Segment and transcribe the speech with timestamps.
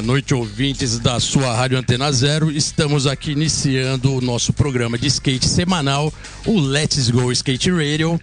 [0.00, 2.50] Boa noite, ouvintes da sua Rádio Antena Zero.
[2.50, 6.10] Estamos aqui iniciando o nosso programa de skate semanal,
[6.46, 8.18] o Let's Go Skate Radio.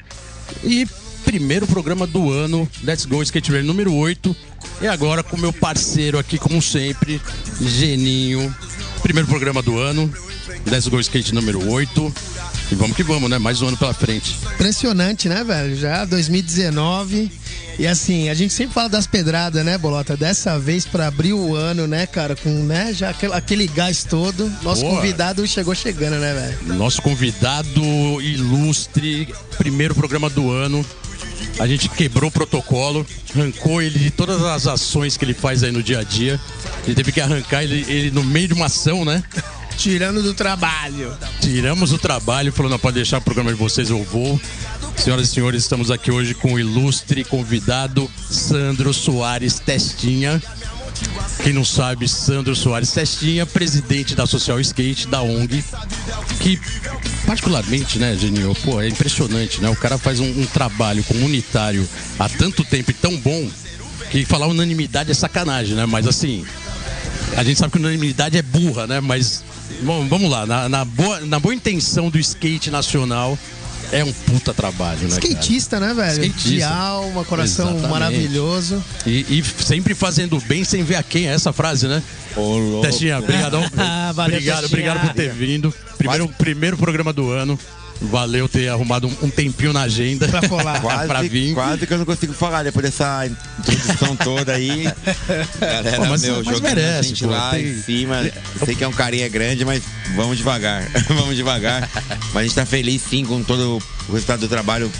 [0.64, 0.88] E
[1.24, 4.36] primeiro programa do ano, Let's Go Skate Radio número 8.
[4.82, 7.22] E agora com meu parceiro aqui, como sempre,
[7.62, 8.52] Geninho.
[9.04, 10.12] Primeiro programa do ano,
[10.66, 12.12] Let's Go Skate número 8.
[12.70, 13.38] E vamos que vamos, né?
[13.38, 14.38] Mais um ano pela frente.
[14.54, 15.76] Impressionante, né, velho?
[15.78, 17.32] Já 2019.
[17.80, 20.18] E assim, a gente sempre fala das pedradas, né, Bolota?
[20.18, 24.52] Dessa vez para abrir o ano, né, cara, com né, já aquele, aquele gás todo.
[24.64, 24.96] Nosso Boa.
[24.96, 26.76] convidado chegou chegando, né, velho?
[26.76, 27.82] Nosso convidado
[28.20, 30.86] ilustre, primeiro programa do ano.
[31.60, 35.72] A gente quebrou o protocolo, arrancou ele de todas as ações que ele faz aí
[35.72, 36.40] no dia a dia.
[36.84, 39.24] Ele teve que arrancar ele, ele no meio de uma ação, né?
[39.78, 41.16] Tirando do trabalho.
[41.40, 44.40] Tiramos o trabalho, falou: não pode deixar o programa de vocês, eu vou.
[44.96, 50.42] Senhoras e senhores, estamos aqui hoje com o ilustre convidado Sandro Soares Testinha.
[51.44, 55.64] Quem não sabe, Sandro Soares Testinha, presidente da Social Skate, da ONG,
[56.40, 56.60] que
[57.26, 59.70] particularmente, né, Geninho, pô, é impressionante, né?
[59.70, 63.48] O cara faz um, um trabalho comunitário há tanto tempo e tão bom
[64.10, 65.86] que falar unanimidade é sacanagem, né?
[65.86, 66.46] Mas assim,
[67.36, 69.00] a gente sabe que unanimidade é burra, né?
[69.00, 69.44] Mas
[69.82, 73.38] bom, vamos lá, na, na boa, na boa intenção do skate nacional,
[73.92, 75.10] é um puta trabalho, né?
[75.10, 75.28] cara?
[75.28, 76.26] Skatista, né, velho?
[76.26, 76.50] Skatista.
[76.50, 77.92] De alma, coração Exatamente.
[77.92, 78.84] maravilhoso.
[79.06, 82.02] E, e sempre fazendo bem sem ver a quem é essa frase, né?
[82.82, 83.64] Testinha, obrigadão.
[83.78, 84.92] Ah, valeu, obrigado, Testinha.
[84.92, 85.74] obrigado por ter vindo.
[85.98, 87.58] Primeiro, primeiro programa do ano.
[88.02, 90.80] Valeu ter arrumado um, um tempinho na agenda Pra colar.
[90.82, 91.54] pra Quase, vir.
[91.54, 93.26] quase que eu não consigo falar depois dessa
[93.60, 94.84] introdução toda aí.
[95.60, 98.30] Galera, Pô, mas- meu, mas merece, a gente pô, lá tem- em cima.
[98.64, 99.84] Sei que é um carinha grande, mas
[100.16, 100.88] vamos devagar.
[101.10, 101.90] vamos devagar.
[102.34, 104.92] Mas a gente tá feliz sim com todo o resultado do trabalho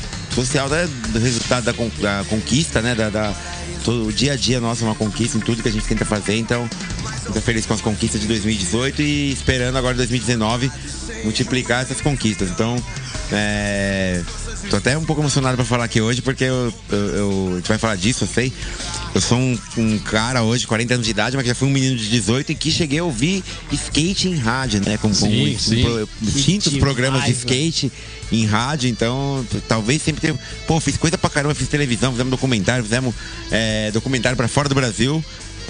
[0.46, 0.88] social, né?
[1.10, 2.94] do resultado da, con- da conquista, né?
[2.94, 3.34] Da, da-
[3.84, 6.06] todo, o dia a dia nosso é uma conquista em tudo que a gente tenta
[6.06, 6.36] fazer.
[6.38, 6.70] Então,
[7.34, 10.72] tô feliz com as conquistas de 2018 e esperando agora 2019
[11.24, 12.50] multiplicar essas conquistas.
[12.52, 12.76] Então,
[13.32, 14.22] é,
[14.70, 17.68] tô até um pouco emocionado pra falar aqui hoje, porque eu, eu- eu- a gente
[17.68, 18.52] vai falar disso, eu sei.
[19.16, 21.72] Eu sou um, um cara hoje, 40 anos de idade, mas que já fui um
[21.72, 24.98] menino de 18 e que cheguei a ouvir skate em rádio, né?
[24.98, 25.82] Com, com Sim, muitos- sim.
[25.84, 27.56] pro- distintos Que programas de demais, né?
[27.56, 27.92] skate
[28.32, 30.38] em rádio, então talvez sempre tenha.
[30.68, 33.16] Pô, fiz coisa pra caramba, fiz televisão, fizemos documentário, fizemos
[33.52, 35.24] é, documentário pra fora do Brasil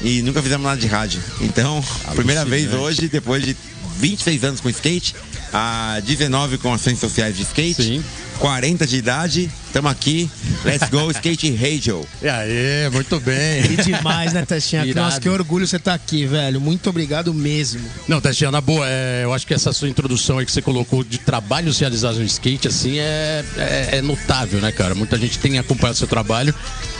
[0.03, 1.21] e nunca fizemos nada de rádio.
[1.41, 1.83] Então,
[2.15, 3.55] primeira vez hoje, depois de
[3.99, 5.15] 26 anos com skate,
[5.53, 8.03] a 19 com ações sociais de skate, Sim.
[8.39, 10.29] 40 de idade, estamos aqui,
[10.63, 12.05] let's go skate radio.
[12.21, 13.63] E aí, muito bem.
[13.71, 14.85] E demais, né, Testinha?
[14.85, 15.05] Irado.
[15.05, 16.61] Nossa, que orgulho você tá aqui, velho.
[16.61, 17.81] Muito obrigado mesmo.
[18.07, 21.03] Não, Testinha, na boa, é, eu acho que essa sua introdução aí que você colocou
[21.03, 24.93] de trabalhos realizados no skate, assim, é, é, é notável, né, cara?
[24.93, 26.53] Muita gente tem acompanhado seu trabalho.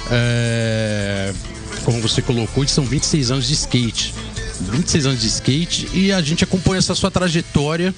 [0.09, 1.33] É,
[1.83, 4.13] como você colocou, são 26 anos de skate.
[4.59, 7.93] 26 anos de skate e a gente acompanha essa sua trajetória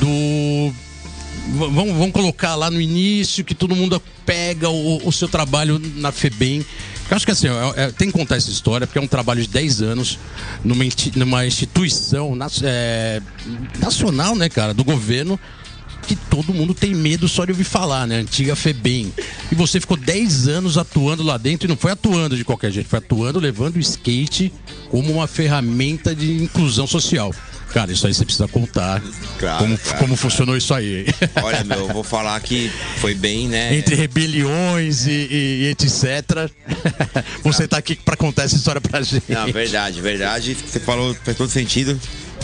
[0.00, 0.70] do.
[0.70, 5.80] v- Vamos, vamos colocar lá no início que todo mundo pega o, o seu trabalho
[5.96, 6.64] na FEBEM.
[7.10, 9.42] Eu acho que assim, é- é- tem que contar essa história, porque é um trabalho
[9.42, 10.18] de 10 anos
[10.64, 10.84] numa,
[11.16, 13.20] numa instituição é,
[13.78, 15.38] nacional, né, cara, do governo,
[16.08, 18.16] que todo mundo tem medo só de ouvir falar, né?
[18.20, 19.12] Antiga FEBEM.
[19.50, 22.88] E você ficou 10 anos atuando lá dentro e não foi atuando de qualquer jeito,
[22.88, 24.52] foi atuando levando o skate
[24.90, 27.34] como uma ferramenta de inclusão social.
[27.74, 29.02] Cara, isso aí você precisa contar
[29.38, 30.16] Claro, como, claro, como claro.
[30.16, 31.06] funcionou isso aí.
[31.42, 32.70] Olha, meu, eu vou falar que
[33.00, 33.76] foi bem, né?
[33.76, 36.48] Entre rebeliões e, e- e etc.
[37.42, 39.24] Você tá aqui pra contar essa história pra gente.
[39.28, 40.54] Não, verdade, verdade.
[40.66, 42.00] Você falou faz todo sentido.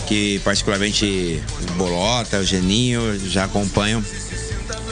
[0.07, 4.03] Que particularmente o Bolota, o Geninho já acompanham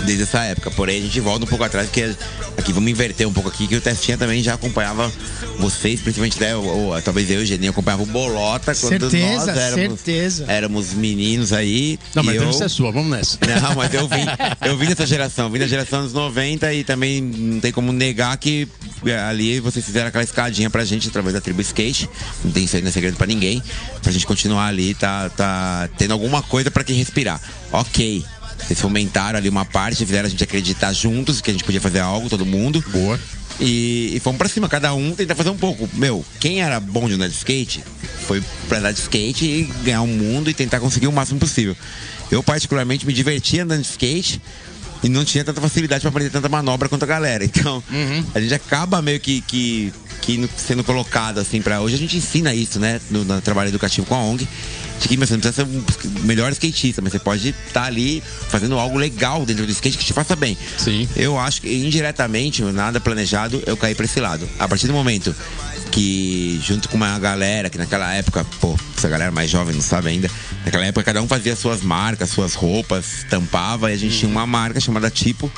[0.05, 0.71] desde essa época.
[0.71, 2.15] Porém, a gente volta um pouco atrás, porque
[2.57, 5.11] aqui vamos inverter um pouco aqui, que o Testinha também já acompanhava
[5.57, 9.45] vocês, principalmente, né, ou, ou, talvez eu e o Geninho acompanhava o Bolota quando Certeza,
[9.45, 10.45] nós éramos, certeza.
[10.47, 11.99] éramos meninos aí.
[12.15, 12.41] Não, mas a eu...
[12.41, 13.37] entrevista é sua, vamos nessa.
[13.61, 14.25] Não, mas eu vim,
[14.65, 18.37] eu vim dessa geração, vim da geração dos 90 e também não tem como negar
[18.37, 18.67] que
[19.05, 22.09] é, ali vocês fizeram aquela escadinha pra gente através da tribo skate.
[22.43, 23.61] Não tem isso aí, não é segredo pra ninguém.
[24.01, 27.41] Pra gente continuar ali, tá, tá tendo alguma coisa pra quem respirar.
[27.71, 28.23] Ok.
[28.65, 32.00] Vocês fomentaram ali uma parte, fizeram a gente acreditar juntos que a gente podia fazer
[32.00, 32.83] algo, todo mundo.
[32.91, 33.19] Boa.
[33.59, 35.89] E, e fomos pra cima, cada um tentar fazer um pouco.
[35.94, 37.83] Meu, quem era bom de andar de skate
[38.25, 41.75] foi pra andar de skate e ganhar o mundo e tentar conseguir o máximo possível.
[42.31, 44.41] Eu, particularmente, me divertia andando de skate
[45.03, 47.44] e não tinha tanta facilidade para aprender tanta manobra quanto a galera.
[47.50, 47.83] Então,
[48.33, 49.91] a gente acaba meio que, que,
[50.21, 51.95] que sendo colocado assim para hoje.
[51.95, 54.48] A gente ensina isso, né, no, no trabalho educativo com a ONG.
[55.00, 58.21] De que meu, você não precisa ser um melhor skatista, mas você pode estar ali
[58.50, 60.57] fazendo algo legal dentro do skate que te faça bem.
[60.77, 61.07] Sim.
[61.16, 64.48] Eu acho que indiretamente, nada planejado, eu caí pra esse lado.
[64.60, 65.33] A partir do momento
[65.89, 70.10] que, junto com uma galera, que naquela época, pô, essa galera mais jovem não sabe
[70.10, 70.30] ainda,
[70.65, 74.45] naquela época cada um fazia suas marcas, suas roupas, tampava, e a gente tinha uma
[74.45, 75.51] marca chamada Tipo,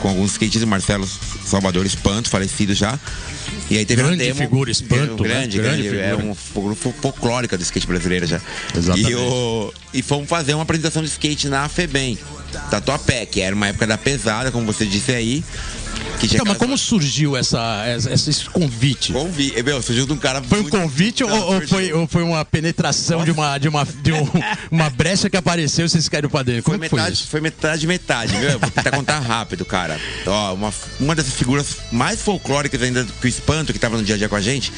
[0.00, 1.08] com alguns skatistas, Marcelo
[1.44, 2.98] Salvador Espanto, falecido já.
[3.70, 4.38] E aí teve Grande uma demo.
[4.40, 5.28] figura, Espanto, né?
[5.28, 5.98] Grande, Grande grande.
[5.98, 8.40] É um fo- fo- folclórica do skate brasileiro já.
[8.76, 9.10] Exatamente.
[9.10, 12.18] E, o, e fomos fazer uma apresentação de skate na FEBEM,
[12.70, 15.42] Tatuapé, que era uma época da pesada, como você disse aí.
[16.22, 19.12] Então, mas como surgiu essa, essa- esse convite?
[19.12, 19.52] Convi...
[19.62, 20.42] Meu, surgiu de um cara.
[20.42, 24.12] Foi um convite ou, ou foi, ou foi uma penetração de uma, de uma, de
[24.12, 24.28] um-
[24.70, 26.62] uma brecha que apareceu e vocês caíram pra dentro?
[26.62, 27.28] Foi Como foi metade, isso?
[27.28, 28.48] foi metade, metade, viu?
[28.50, 30.00] Eu Vou tentar contar rápido, cara.
[30.26, 34.14] Ó, uma, uma dessas figuras mais folclóricas ainda que o Espanto, que tava no dia
[34.14, 34.72] a dia com a gente,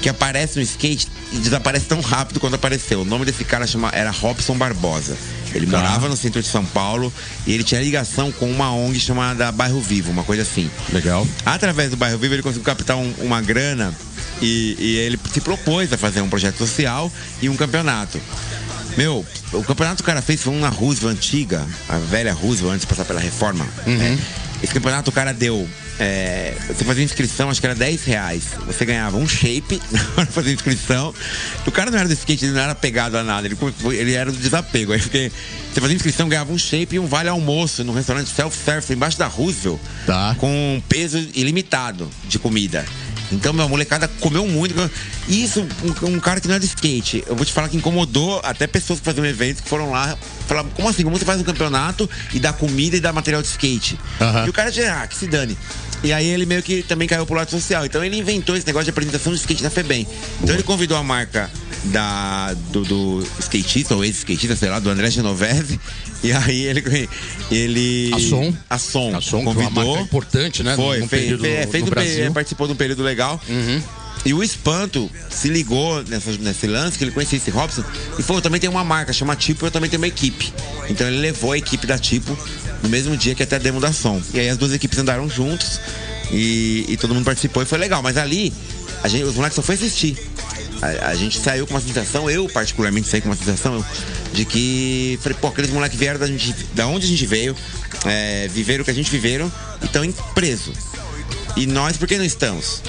[0.00, 3.00] que aparece no skate e desaparece tão rápido quanto apareceu.
[3.00, 5.16] O nome desse cara chama, era Robson Barbosa.
[5.54, 5.78] Ele Tá.
[5.78, 7.12] morava no centro de São Paulo
[7.46, 10.53] e ele tinha ligação com uma ONG chamada Bairro Vivo, uma coisa assim.
[10.92, 11.26] Legal.
[11.44, 13.92] Através do Bairro Vivo, ele conseguiu captar um- uma grana
[14.42, 17.10] e, e ele se propôs a fazer um projeto social
[17.42, 18.20] e um campeonato.
[18.96, 22.74] Meu, o campeonato que o cara fez foi um na Roosevelt antiga, a velha Roosevelt,
[22.74, 23.66] antes de passar pela reforma.
[23.86, 24.18] né?
[24.62, 25.68] Esse campeonato o cara deu.
[25.98, 28.44] É, você fazia inscrição, acho que era 10 reais.
[28.66, 31.14] Você ganhava um shape na hora de fazer inscrição.
[31.66, 33.56] O cara não era do skate, ele não era pegado a nada, ele,
[33.92, 34.92] ele era do desapego.
[34.92, 35.30] Aí fiquei,
[35.72, 39.26] você fazia inscrição, ganhava um shape e um vale almoço num restaurante self-service embaixo da
[39.26, 40.34] Roosevelt Tá.
[40.38, 42.84] com um peso ilimitado de comida.
[43.34, 44.74] Então, meu, a molecada comeu muito.
[45.28, 48.40] Isso, um, um cara que não é de skate, eu vou te falar que incomodou
[48.42, 50.16] até pessoas que faziam eventos que foram lá.
[50.46, 51.02] Falavam, como assim?
[51.02, 53.98] Como você faz um campeonato e dá comida e dá material de skate?
[54.20, 54.46] Aham.
[54.46, 55.56] E o cara dizia, ah, que se dane.
[56.04, 57.86] E aí ele meio que também caiu pro lado social.
[57.86, 60.06] Então ele inventou esse negócio de apresentação de skate na FEBEM.
[60.42, 61.50] Então ele convidou a marca
[61.84, 65.80] da, do, do skatista, ou ex-skatista, sei lá, do André Genovese.
[66.24, 66.82] E aí ele.
[67.52, 68.54] ele A Som.
[68.70, 69.16] A Som.
[69.16, 69.84] A Som, uma convidou.
[69.84, 70.74] marca importante, né?
[70.74, 72.26] Foi, num fez, fez, fez no um.
[72.26, 72.32] Uhum.
[72.32, 73.40] participou de um período legal.
[74.24, 77.84] E o Espanto se ligou nessa, nesse lance, que ele conhecia esse Robson,
[78.18, 80.50] e falou: eu também tenho uma marca, chama Tipo, eu também tenho uma equipe.
[80.88, 82.36] Então ele levou a equipe da Tipo
[82.82, 84.20] no mesmo dia que até a demo da som.
[84.32, 85.80] E aí as duas equipes andaram juntos
[86.30, 88.02] e, e todo mundo participou e foi legal.
[88.02, 88.52] Mas ali,
[89.02, 90.16] a gente, os moleques só foi assistir.
[90.82, 93.84] A, a gente saiu com uma sensação, eu particularmente saí com uma sensação
[94.32, 95.18] de que.
[95.22, 97.56] Falei, pô, aqueles moleques vieram da, gente, da onde a gente veio,
[98.04, 99.50] é, viveram o que a gente viveram
[99.82, 100.76] e estão presos.
[101.56, 102.82] E nós, por que não estamos?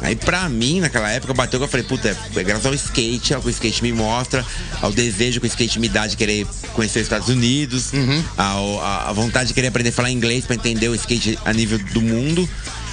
[0.00, 3.40] Aí pra mim, naquela época, bateu que eu falei, puta, é graças ao skate, ao
[3.40, 4.44] que o skate me mostra,
[4.80, 7.92] ao desejo que o skate me dá de querer conhecer os Estados Unidos,
[8.36, 11.52] ao, a, a vontade de querer aprender a falar inglês pra entender o skate a
[11.52, 12.48] nível do mundo.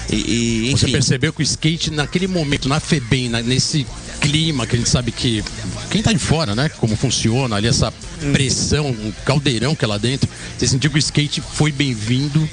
[0.10, 3.86] E, e, Você percebeu que o skate, naquele momento, na FEBEM, na- nesse
[4.22, 5.44] clima que a gente sabe que.
[5.90, 6.69] Quem tá de fora, né?
[6.69, 7.92] Como funciona ali, essa
[8.31, 10.30] pressão, um caldeirão que é lá dentro.
[10.57, 12.48] Você sentiu que o skate foi bem-vindo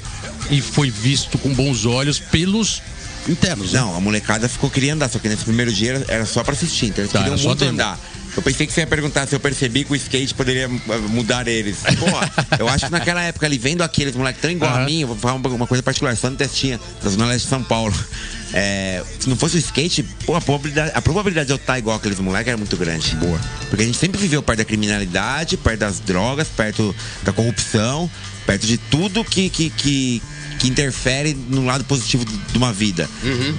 [0.49, 2.81] e foi visto com bons olhos pelos
[3.29, 3.79] internos, né?
[3.79, 6.53] Não, a molecada ficou queria andar, só que nesse primeiro dia era- era só pra
[6.53, 7.99] assistir, então eles Tá, queriam muito andar.
[8.35, 11.47] Eu pensei que você ia perguntar se eu percebi que o skate poderia eh, mudar
[11.47, 11.77] eles.
[11.99, 14.85] Porra, eu acho que naquela época ali, vendo aqueles moleques tão igual a Aham.
[14.85, 17.63] mim, eu vou falar uma, coisa particular, só no testinha, da Zona Leste de São
[17.63, 17.93] Paulo.
[18.55, 21.97] É, se não fosse o skate, pô, a probabilidade, a probabilidade de eu estar igual
[21.97, 23.15] aqueles moleques era muito grande.
[23.15, 23.41] Boa.
[23.67, 28.07] Porque a gente sempre viveu perto da criminalidade, perto das drogas, perto da corrupção,
[28.45, 30.21] perto de tudo que, que, que,
[30.59, 33.09] que interfere no lado positivo de uma vida.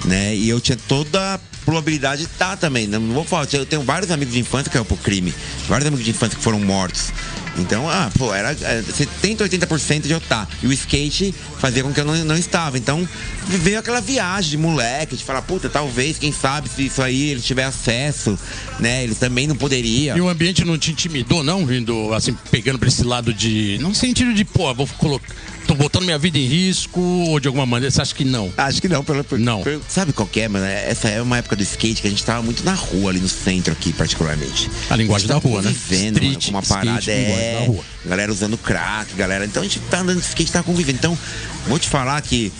[0.05, 0.33] Né?
[0.33, 2.87] E eu tinha toda a probabilidade de estar também.
[2.87, 5.33] Não vou falar, eu tenho vários amigos de infância que caiu pro crime,
[5.67, 7.11] vários amigos de infância que foram mortos.
[7.57, 10.47] Então, ah, pô, era é, 70, 80% de eu estar.
[10.61, 12.77] E o skate fazia com que eu não, não estava.
[12.77, 13.07] Então,
[13.47, 17.41] veio aquela viagem de moleque, de falar, puta, talvez, quem sabe, se isso aí ele
[17.41, 18.37] tiver acesso,
[18.79, 19.03] né?
[19.03, 20.17] Ele também não poderia.
[20.17, 21.65] E o ambiente não te intimidou, não?
[21.65, 23.77] Vindo, assim, pegando pra esse lado de.
[23.79, 25.33] Não sentido de, pô, vou colocar.
[25.67, 27.89] Tô botando minha vida em risco, ou de alguma maneira.
[27.91, 28.53] Você acha que não?
[28.55, 29.63] Acho que não, pelo, Não.
[29.89, 30.65] sabe qual que é, mano?
[30.65, 33.27] Essa é uma época do skate que a gente tava muito na rua, ali no
[33.27, 34.69] centro aqui, particularmente.
[34.89, 35.69] A linguagem gente da rua, né?
[35.69, 37.59] Convivendo, mano, Street, com uma skate, parada linguagem é.
[37.59, 37.83] da rua.
[38.05, 39.45] Galera usando crack, galera.
[39.45, 40.97] Então a gente tá andando de skate, tá convivendo.
[40.99, 41.17] Então,
[41.67, 42.51] vou te falar que.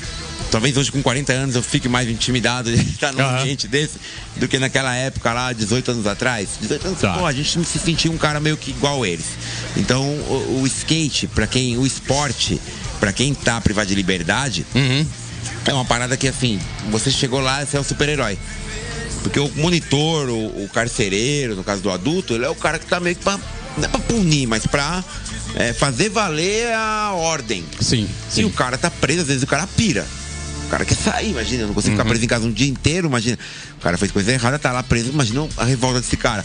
[0.52, 3.40] Talvez hoje com 40 anos eu fique mais intimidado de estar num Aham.
[3.42, 3.96] ambiente desse
[4.38, 6.50] do que naquela época lá, 18 anos atrás.
[6.62, 7.14] 18 anos, Tá.
[7.14, 9.26] pô, a gente não se sentia um cara meio que igual eles.
[9.76, 11.78] Então, o, o skate, pra quem.
[11.78, 12.62] O esporte,
[13.00, 15.06] pra quem tá privado de liberdade, Uhum.
[15.66, 16.60] é uma parada que assim,
[16.90, 18.38] você chegou lá, você é o super-herói.
[19.24, 22.86] Porque o monitor, o, o, carcereiro, no caso do adulto, ele é o cara que
[22.86, 23.40] tá meio que pra.
[23.76, 25.04] Não é pra punir, mas pra
[25.56, 27.66] é, fazer valer a ordem.
[27.82, 28.42] Sim, sim.
[28.42, 30.06] E o cara tá preso, às vezes o cara pira.
[30.66, 31.98] O cara quer sair, imagina, eu não consigo uhum.
[31.98, 33.38] ficar preso em casa um dia inteiro, imagina.
[33.78, 36.44] O cara fez coisa errada, tá lá preso, imagina a revolta desse cara.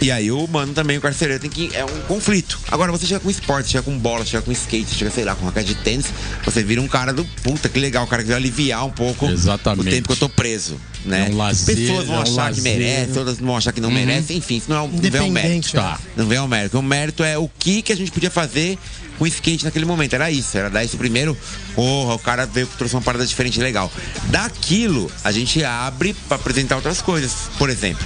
[0.00, 1.74] E aí o mano também, o carcereiro, tem que.
[1.74, 2.58] É um conflito.
[2.70, 5.46] Agora você chega com esporte, chega com bola, chega com skate, chega, sei lá, com
[5.46, 6.06] raquete de tênis,
[6.44, 9.26] você vira um cara do puta, que legal, o cara que vai aliviar um pouco
[9.26, 9.88] Exatamente.
[9.88, 10.76] o tempo que eu tô preso.
[11.04, 11.28] Né?
[11.28, 12.54] É um lazer, Pessoas vão é um achar lazer.
[12.56, 13.94] que merece, outras vão achar que não uhum.
[13.94, 15.72] merece, enfim, isso não, é um, não vem ao mérito.
[15.72, 16.00] Tá.
[16.16, 16.78] Não vem ao mérito.
[16.78, 18.76] O mérito é o que, que a gente podia fazer
[19.16, 20.14] com o skate naquele momento.
[20.14, 21.36] Era isso, era dar esse primeiro.
[21.74, 23.90] Porra, o cara veio trouxe uma parada diferente legal.
[24.24, 27.50] Daquilo, a gente abre para apresentar outras coisas.
[27.58, 28.04] Por exemplo,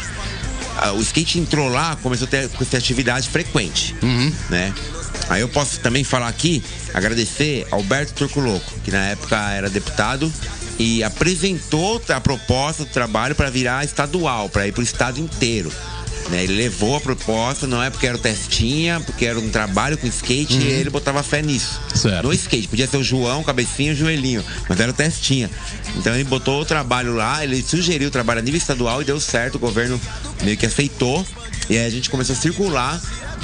[0.95, 3.95] o skate entrou lá, começou a ter, a ter atividade frequente.
[4.03, 4.33] Uhum.
[4.49, 4.75] Né?
[5.29, 6.63] Aí eu posso também falar aqui,
[6.93, 10.33] agradecer Alberto Turco Louco, que na época era deputado
[10.79, 15.71] e apresentou a proposta do trabalho para virar estadual, para ir para o estado inteiro.
[16.31, 16.45] Né?
[16.45, 20.07] Ele levou a proposta, não é porque era o testinha, porque era um trabalho com
[20.07, 20.61] skate uhum.
[20.61, 21.81] e ele botava fé nisso.
[21.95, 22.23] Certo.
[22.23, 25.51] No skate, podia ser o João, cabecinha e joelhinho, mas era o testinha.
[25.97, 29.21] Então ele botou o trabalho lá, ele sugeriu o trabalho a nível estadual e deu
[29.21, 30.01] certo, o governo
[30.43, 31.27] meio que aceitou.
[31.69, 33.01] E aí a gente começou a circular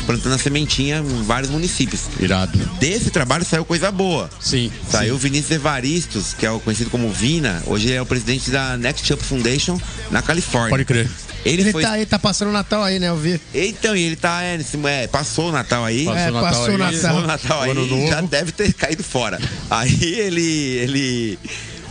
[0.06, 2.02] plantando a sementinha em vários municípios.
[2.18, 2.58] Irado.
[2.78, 4.30] Desse trabalho saiu coisa boa.
[4.40, 4.70] Sim.
[4.88, 5.16] Saiu sim.
[5.16, 7.62] o Vinícius Evaristos, que é o conhecido como Vina.
[7.66, 9.78] Hoje é o presidente da Next Up Foundation
[10.10, 10.70] na Califórnia.
[10.70, 11.10] Pode crer.
[11.44, 11.82] Ele, ele foi...
[11.82, 13.08] tá, ele tá passando o Natal aí, né?
[13.08, 13.40] Eu vi.
[13.54, 14.42] Então, e ele tá.
[14.42, 16.04] É, é, passou o Natal aí.
[16.04, 17.00] Passou é, o Natal passou o Natal.
[17.00, 18.08] Passou o Natal aí.
[18.08, 19.38] Já deve ter caído fora.
[19.70, 20.42] Aí ele.
[20.42, 21.38] ele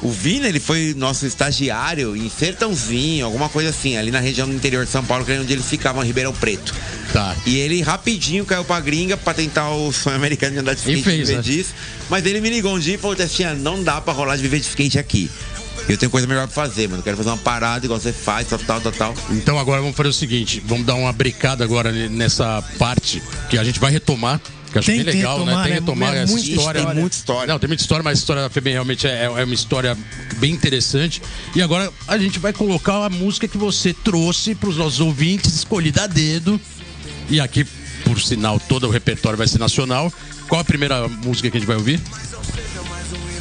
[0.01, 4.53] o Vina, ele foi nosso estagiário em Sertãozinho, alguma coisa assim, ali na região do
[4.53, 6.73] interior de São Paulo, que era onde eles ficavam, em Ribeirão Preto.
[7.13, 7.35] Tá.
[7.45, 10.99] E ele rapidinho caiu pra gringa pra tentar o sonho americano de andar de skate
[10.99, 11.41] e fez, viver né?
[11.41, 11.73] disso.
[12.09, 14.59] Mas ele me ligou um dia e falou, Testinha, não dá pra rolar de viver
[14.59, 15.29] de skate aqui.
[15.87, 17.03] Eu tenho coisa melhor pra fazer, mano.
[17.03, 19.15] Quero fazer uma parada igual você faz, tal, tal, tal, tal.
[19.31, 23.63] Então agora vamos fazer o seguinte, vamos dar uma brecada agora nessa parte que a
[23.63, 24.41] gente vai retomar.
[24.75, 25.46] Que acho Tem bem que legal, né?
[25.46, 25.63] Tem né?
[25.63, 26.86] que retomar É essa muita história.
[26.86, 27.48] Tem muita história.
[27.48, 29.98] Não, tem muita história, mas a história da FEBEM realmente é, é uma história
[30.36, 31.22] bem interessante.
[31.55, 35.55] E agora a gente vai colocar a música que você trouxe para os nossos ouvintes,
[35.55, 36.60] escolhida a dedo.
[37.29, 37.63] E aqui,
[38.03, 40.12] por sinal, todo o repertório vai ser nacional.
[40.50, 42.01] Qual a primeira música que a gente vai ouvir?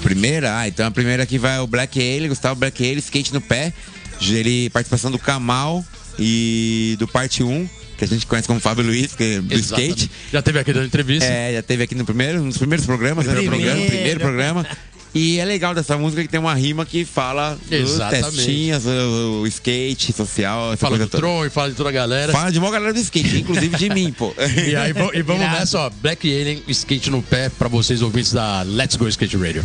[0.00, 0.56] Primeira?
[0.56, 3.72] Ah, então a primeira aqui vai o Black Ale, Gustavo Black Ale, skate no pé.
[4.20, 5.84] Ele, participação do Kamal
[6.16, 7.68] e do parte 1,
[8.08, 10.04] que a gente conhece como Fábio Luiz, que é do Exatamente.
[10.04, 10.10] skate.
[10.32, 11.24] Já teve aqui dando entrevista.
[11.24, 13.34] É, já teve aqui no primeiro, nos primeiros programas, né?
[13.34, 13.56] Primeiro.
[13.58, 14.66] programa, primeiro programa.
[15.14, 19.46] E é legal dessa música que tem uma rima que fala dos testinhas, o, o
[19.46, 21.20] skate social, essa Fala coisa do toda.
[21.22, 22.32] Tron e fala de toda a galera.
[22.32, 24.34] Fala de uma galera do skate, inclusive de mim, pô.
[24.66, 25.58] E aí e vamos Irado.
[25.60, 25.90] nessa, ó.
[25.90, 29.64] Black Alien, skate no pé, pra vocês ouvintes da Let's Go Skate Radio.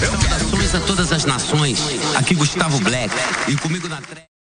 [0.00, 1.78] Saudações a todas as nações.
[2.16, 3.14] Aqui Gustavo Black.
[3.48, 4.00] E comigo na.
[4.00, 4.35] Na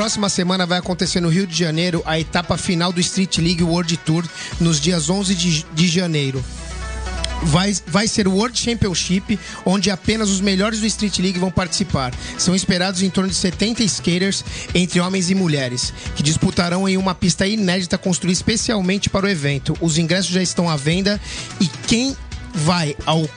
[0.00, 3.98] próxima semana vai acontecer no Rio de Janeiro a etapa final do Street League World
[3.98, 4.24] Tour
[4.58, 6.42] nos dias 11 de, de janeiro.
[7.42, 12.14] Vai, vai ser o World Championship, onde apenas os melhores do Street League vão participar.
[12.38, 14.42] São esperados em torno de 70 skaters,
[14.74, 19.76] entre homens e mulheres, que disputarão em uma pista inédita construída especialmente para o evento.
[19.82, 21.20] Os ingressos já estão à venda
[21.60, 22.16] e quem
[22.54, 23.28] vai ao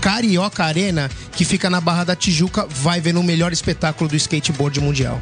[0.00, 4.78] Carioca Arena, que fica na Barra da Tijuca, vai ver no melhor espetáculo do skateboard
[4.80, 5.20] mundial.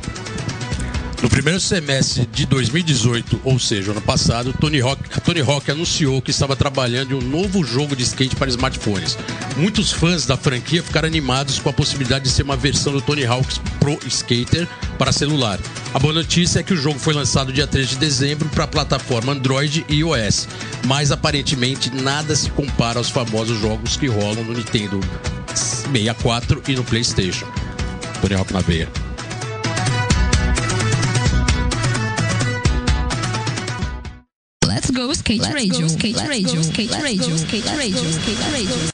[1.23, 6.23] No primeiro semestre de 2018, ou seja, ano passado, Tony Hawk, a Tony Hawk anunciou
[6.23, 9.19] que estava trabalhando em um novo jogo de skate para smartphones.
[9.55, 13.27] Muitos fãs da franquia ficaram animados com a possibilidade de ser uma versão do Tony
[13.27, 15.61] Hawk's Pro Skater para celular.
[15.93, 18.69] A boa notícia é que o jogo foi lançado dia 3 de dezembro para a
[18.69, 20.49] plataforma Android e iOS,
[20.87, 24.99] mas aparentemente nada se compara aos famosos jogos que rolam no Nintendo
[25.55, 27.47] 64 e no PlayStation.
[28.23, 29.10] Tony Hawk na veia.
[34.71, 38.91] Let's go skate radio, skate radio, skate radio, skate radio, skate radio.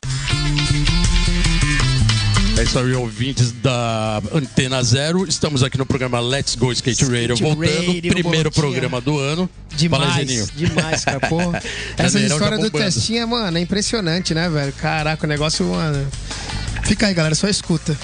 [2.58, 5.28] É isso aí, ouvintes da Antena Zero.
[5.28, 7.86] Estamos aqui no programa Let's Go Skate Radio, Skate voltando.
[7.88, 9.50] Radio, primeiro programa do ano.
[9.76, 11.20] Demais, demais, cara.
[11.20, 11.40] Pô,
[11.98, 14.72] essa história tá do testinha, mano, é impressionante, né, velho?
[14.72, 16.06] Caraca, o negócio, mano.
[16.84, 17.94] Fica aí, galera, só escuta.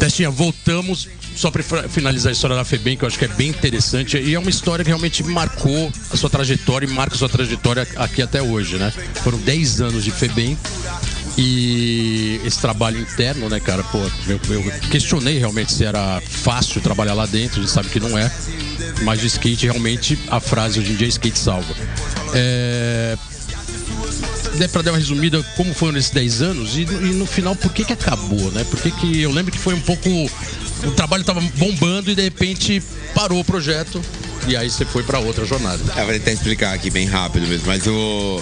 [0.00, 1.06] Testinha, voltamos.
[1.34, 4.18] Só para finalizar a história da FEBEM, que eu acho que é bem interessante.
[4.18, 7.86] E é uma história que realmente marcou a sua trajetória e marca a sua trajetória
[7.96, 8.92] aqui até hoje, né?
[9.22, 10.56] Foram 10 anos de FEBEM.
[11.36, 13.82] E esse trabalho interno, né, cara?
[13.84, 13.98] Pô,
[14.28, 18.18] eu, eu questionei realmente se era fácil trabalhar lá dentro, a gente sabe que não
[18.18, 18.30] é.
[19.02, 21.74] Mas de skate, realmente, a frase hoje em dia, skate salva.
[22.34, 23.16] É,
[24.62, 27.72] der pra dar uma resumida como foram esses 10 anos e, e no final por
[27.72, 28.62] que que acabou, né?
[28.64, 30.08] Por que que eu lembro que foi um pouco
[30.84, 32.80] o trabalho tava bombando e de repente
[33.12, 34.00] parou o projeto
[34.46, 35.82] e aí você foi pra outra jornada.
[35.96, 38.40] Eu vou tentar explicar aqui bem rápido mesmo, mas o.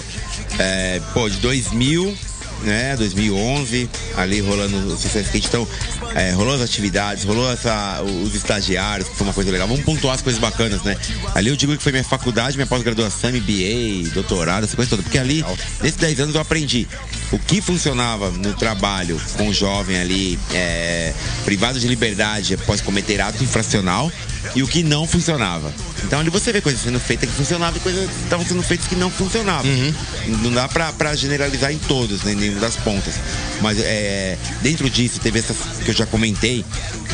[0.59, 2.15] É, pô, de 2000,
[2.63, 5.67] né, 2011, ali rolando o Sucesso Skate, então,
[6.15, 9.67] é, rolou as atividades, rolou essa, os estagiários, que foi uma coisa legal.
[9.67, 10.97] Vamos pontuar as coisas bacanas, né?
[11.33, 15.17] Ali eu digo que foi minha faculdade, minha pós-graduação, MBA, doutorado, essa coisa toda, porque
[15.17, 15.43] ali,
[15.81, 16.87] nesses 10 anos eu aprendi
[17.31, 21.13] o que funcionava no trabalho com o jovem ali, é,
[21.45, 24.11] privado de liberdade após cometer ato infracional
[24.55, 25.73] e o que não funcionava.
[26.03, 28.87] Então ali você vê coisas sendo feitas que funcionavam e coisas que estavam sendo feitas
[28.87, 29.69] que não funcionavam.
[30.41, 33.15] Não dá pra, pra generalizar em todos, nem nenhuma das pontas.
[33.61, 36.65] Mas é, dentro disso teve essas que eu já comentei.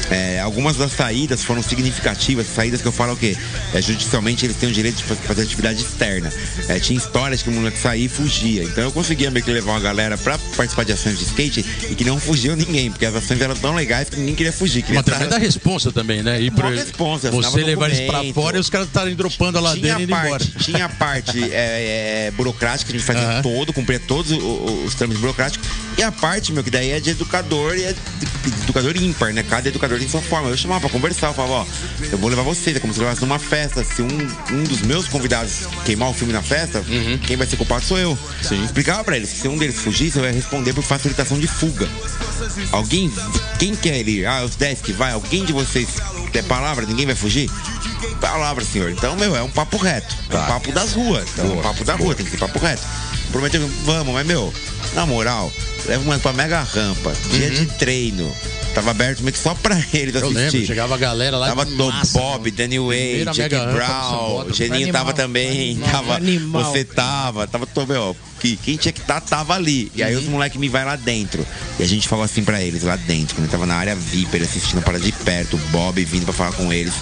[0.10, 3.36] é, algumas das saídas foram significativas, saídas que eu falo o quê?
[3.74, 6.32] É, judicialmente eles têm o direito de fa- fazer atividade externa.
[6.70, 8.64] É, tinha histórias que o moleque saía e fugia.
[8.64, 11.96] Então eu conseguia meio que levar uma galera pra participar de ações de skate e
[11.96, 14.82] que não fugiu ninguém, porque as ações eram tão legais que ninguém queria fugir.
[14.82, 16.42] Queria Uma estar- tremenda responsa também, né?
[16.42, 20.00] Ir Uma responsa, você levar eles pra fora e os caras estarem dropando a ladeira
[20.00, 20.40] e indo a embora.
[20.46, 23.42] parte, tinha a parte é, é, burocrática que a gente fazia Aham.
[23.42, 25.68] todo, cumpria todos o- o- os trâmites burocráticos.
[25.98, 29.44] E a parte, meu, que daí é de educador e é de- educador ímpar, né?
[29.44, 30.50] Cada educador tem sua forma.
[30.50, 31.66] Eu chamava pra conversar, eu falava, ó,
[32.12, 33.84] eu vou levar vocês, é como se eu levasse numa festa.
[33.84, 34.08] Se um,
[34.52, 36.84] um dos meus convidados queimar o filme na festa,
[37.26, 38.12] quem vai ser culpado sou eu.
[38.12, 38.18] Uhum.
[38.44, 38.64] Sim.
[38.64, 41.88] Explicava pra eles, se um deles fugisse, eu ia responder por facilitação de fuga.
[42.72, 43.12] Alguém,
[43.60, 44.26] quem quer ele?
[44.26, 45.88] Ah, os 10 que vai, alguém de vocês
[46.32, 47.50] der palavra, ninguém vai fugir?
[48.20, 48.92] Palavra, senhor.
[48.92, 50.16] Então, meu, é um papo reto.
[50.30, 51.30] É um papo das ruas.
[51.34, 52.82] Então, é um papo da rua, tem que ser papo reto.
[53.32, 54.54] Prometeu, vamos, mas, meu,
[54.94, 55.52] na moral,
[55.86, 58.34] leva uma pra mega rampa, dia de treino.
[58.78, 60.22] Tava aberto meio que só pra eles Uhum.
[60.22, 60.38] Eu assistir.
[60.52, 62.52] lembro, chegava a galera lá Tava massa, Bob.
[62.52, 63.78] Danny Primeira Wade, Jack mega rampa, você
[64.46, 66.64] Brown, Geninho tava também, animal, tava, animal.
[66.64, 69.92] você tava, tava todo, meu, que, quem tinha que estar tava ali.
[69.96, 70.22] E aí Uhum.
[70.22, 71.44] os moleques me vai lá dentro.
[71.80, 74.36] E a gente falou assim pra eles, lá dentro, quando eu tava na área VIP,
[74.36, 76.94] ele assistindo a parada de perto, o Bob vindo pra falar com eles.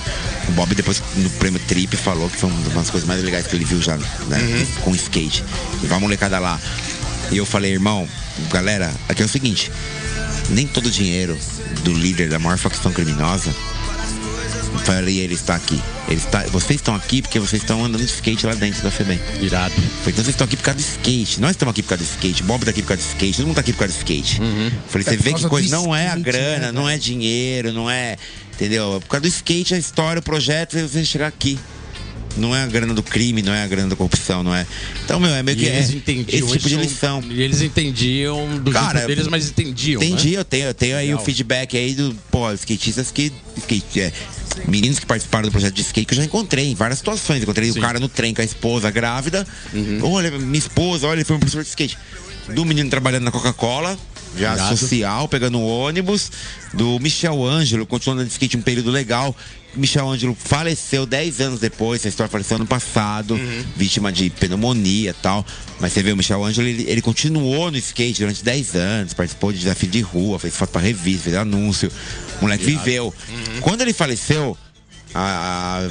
[0.47, 3.55] O Bob depois no prêmio Trip falou que foi uma das coisas mais legais que
[3.55, 4.65] ele viu já, né, Uhum.
[4.83, 5.43] com skate.
[5.83, 6.57] E vai a molecada lá.
[7.31, 8.07] E eu falei, irmão,
[8.49, 9.71] galera, aqui é o seguinte,
[10.49, 11.37] nem todo o dinheiro
[11.83, 13.53] do líder da maior facção criminosa
[14.85, 15.81] falei, ele está aqui.
[16.07, 19.19] Ele está, vocês estão aqui porque vocês estão andando de skate lá dentro da FEBEM.
[19.41, 19.73] Irado.
[19.73, 21.41] Falei, então vocês estão aqui por causa do skate.
[21.41, 22.43] Nós estamos aqui por causa do skate.
[22.43, 23.37] Bob tá aqui por causa do skate.
[23.37, 24.35] Todo mundo tá aqui por causa do skate.
[24.87, 25.75] Falei, É você por vê que coisa.
[25.75, 28.15] Não é a skate, grana, né, não é dinheiro, não é.
[28.53, 28.97] Entendeu?
[28.97, 31.57] É Por causa do skate, a história, o projeto, é você chegar aqui.
[32.37, 34.65] Não é a grana do crime, não é a grana da corrupção, não é.
[35.03, 37.23] Então, meu, é meio que eles é entendiam esse tipo de lição.
[37.29, 40.01] E eles entendiam do Cara, jeito deles, mas entendiam.
[40.03, 40.39] Entendi, Né?
[40.39, 43.31] eu tenho, eu tenho aí o feedback aí do, pô, skatistas que.
[43.57, 44.11] Skate, é,
[44.67, 47.41] meninos que participaram do projeto de skate que eu já encontrei em várias situações.
[47.41, 47.79] Encontrei Sim.
[47.79, 49.47] o cara no trem com a esposa grávida.
[49.73, 49.99] Uhum.
[50.03, 51.97] Olha, minha esposa, olha, ele foi um professor de skate.
[52.49, 53.97] Do menino trabalhando na Coca-Cola,
[54.37, 54.77] já Irado.
[54.77, 56.31] social, pegando um ônibus.
[56.73, 59.35] Do Michel Ângelo, continuando de skate um período legal.
[59.75, 63.63] Michel Ângelo faleceu 10 anos depois, essa história faleceu ano passado, Uhum.
[63.75, 65.45] vítima de pneumonia e tal.
[65.81, 69.51] Mas você vê, o Michel Ângelo, ele, ele continuou no skate durante 10 anos, participou
[69.51, 71.91] de desafio de rua, fez foto pra revista, fez anúncio.
[72.39, 73.13] O moleque viveu.
[73.29, 73.61] Uhum.
[73.61, 74.57] Quando ele faleceu,
[75.13, 75.19] a,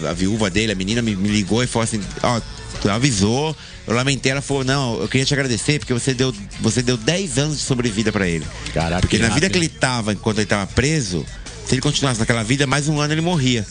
[0.07, 2.45] a- a viúva dele, a menina, me, me ligou e falou assim: Ó, tu
[2.91, 3.57] avisou.
[3.87, 7.39] Eu lamentei, ela falou: Não, eu queria te agradecer porque você deu, você deu 10
[7.39, 8.47] anos de sobrevida pra ele.
[8.73, 11.25] Caraca, porque na vida que ele tava, enquanto ele tava preso,
[11.67, 13.67] se ele continuasse naquela vida, mais um ano ele morria.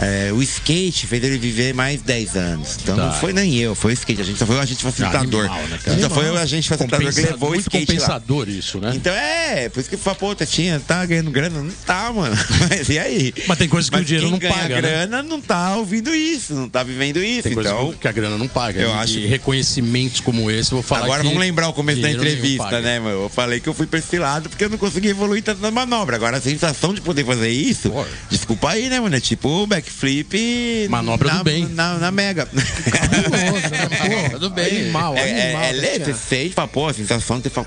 [0.00, 2.78] É, o skate fez ele viver mais 10 anos.
[2.82, 3.06] Então Tá.
[3.06, 4.20] não foi nem eu, foi o skate.
[4.20, 5.46] A gente só foi o agente facilitador.
[5.46, 6.10] Animal, né, a cara?
[6.10, 7.86] foi o agente facilitador que levou o skate lá.
[8.06, 8.92] compensador isso, né?
[8.94, 11.60] Então é, por isso que fala, pô, Tetinha, tá ganhando grana?
[11.62, 12.36] Não tá, mano.
[12.70, 13.34] Mas e aí?
[13.48, 14.80] Mas tem coisas que Mas o dinheiro não paga, né?
[14.80, 17.42] grana não tá ouvindo isso, não tá vivendo isso.
[17.42, 18.80] Tem então, que a grana não paga.
[18.80, 22.80] eu E acho- reconhecimentos como esse, vou falar agora vamos lembrar o começo da entrevista,
[22.80, 23.22] né, meu?
[23.22, 25.70] Eu falei que eu fui pra esse lado porque eu não consegui evoluir tanto na
[25.70, 26.14] manobra.
[26.16, 28.04] Agora a sensação de poder fazer isso, Pô.
[28.30, 29.16] desculpa aí, né, mano?
[29.16, 30.88] É tipo backflip.
[30.88, 31.66] Manobra na, do bem.
[31.68, 32.48] Na, na mega.
[34.32, 34.82] Tudo bem.
[34.82, 35.62] Animal, É, animal.
[35.62, 36.18] é, é ler, você Tatiana.
[36.18, 37.66] sente, fala, pô, a sensação de ter fala,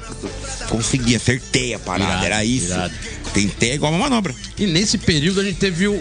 [0.69, 2.65] consegui, acertei a parada, Irado, era isso.
[2.73, 2.93] irado.
[3.33, 4.35] Tentei igual uma manobra.
[4.57, 5.93] E nesse período a gente teve um,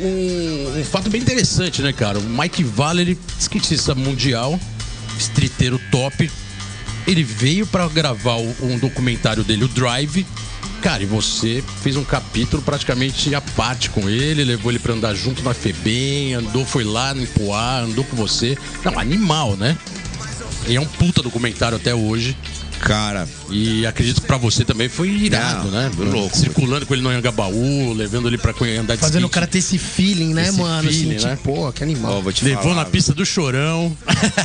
[0.78, 2.18] um fato bem interessante, né, cara?
[2.18, 4.58] O Mike Valery, skatista mundial,
[5.18, 6.28] streeteiro top,
[7.06, 10.26] ele veio pra gravar um documentário dele, o Drive.
[10.82, 15.14] Cara, e você fez um capítulo praticamente à parte com ele, levou ele pra andar
[15.14, 18.56] junto na FEBEM, andou, foi lá em Poá, andou com você.
[18.84, 19.76] Não, animal, né?
[20.66, 22.36] E é um puta documentário até hoje.
[22.80, 25.90] Cara, E acredito que pra você também foi irado, Não, né?
[25.94, 26.34] foi louco.
[26.34, 29.30] Circulando com ele no Anhangabaú, levando ele pra andar de Fazendo o skate.
[29.34, 30.88] cara ter esse feeling, né, Esse mano?
[30.90, 31.36] feeling, assim, né?
[31.36, 32.12] tipo, pô, que animal.
[32.16, 32.76] ó, vou te Levou falar.
[32.76, 33.94] na pista do chorão.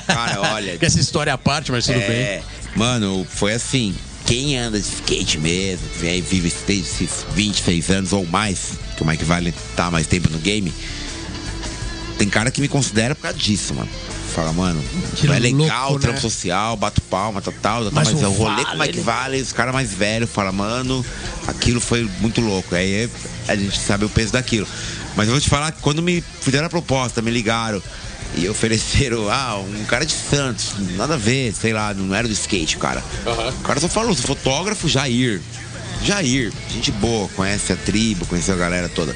[0.06, 0.78] Cara, olha.
[0.78, 2.10] que essa história é à parte, mas tudo bem.
[2.10, 2.44] É,
[2.76, 3.96] mano, foi assim.
[4.26, 9.04] Quem anda de skate mesmo, vem aí, vive esses esses 26 anos ou mais, que
[9.04, 10.74] o Mike Vale tá mais tempo no game,
[12.18, 13.90] tem cara que me considera por causa disso, mano.
[14.34, 14.84] Fala, mano,
[15.16, 16.22] Que é legal, louco, trampo né?
[16.22, 19.00] social, bato palma, tal, tal, tal, Mas mas, o o rolê com o Vale, Mike
[19.00, 21.06] Vale, os caras mais velhos falam, mano,
[21.48, 22.76] aquilo foi muito louco.
[22.76, 23.10] Aí
[23.48, 24.68] a gente sabe o peso daquilo.
[25.16, 27.82] Mas eu vou te falar que quando me fizeram a proposta, me ligaram
[28.38, 32.34] e ofereceram, ah, um cara de Santos, nada a ver, sei lá, não era do
[32.34, 33.04] skate, cara.
[33.60, 35.42] O cara só falou, fotógrafo Jair.
[36.04, 39.16] Jair, gente boa, conhece a tribo, conheceu a galera toda.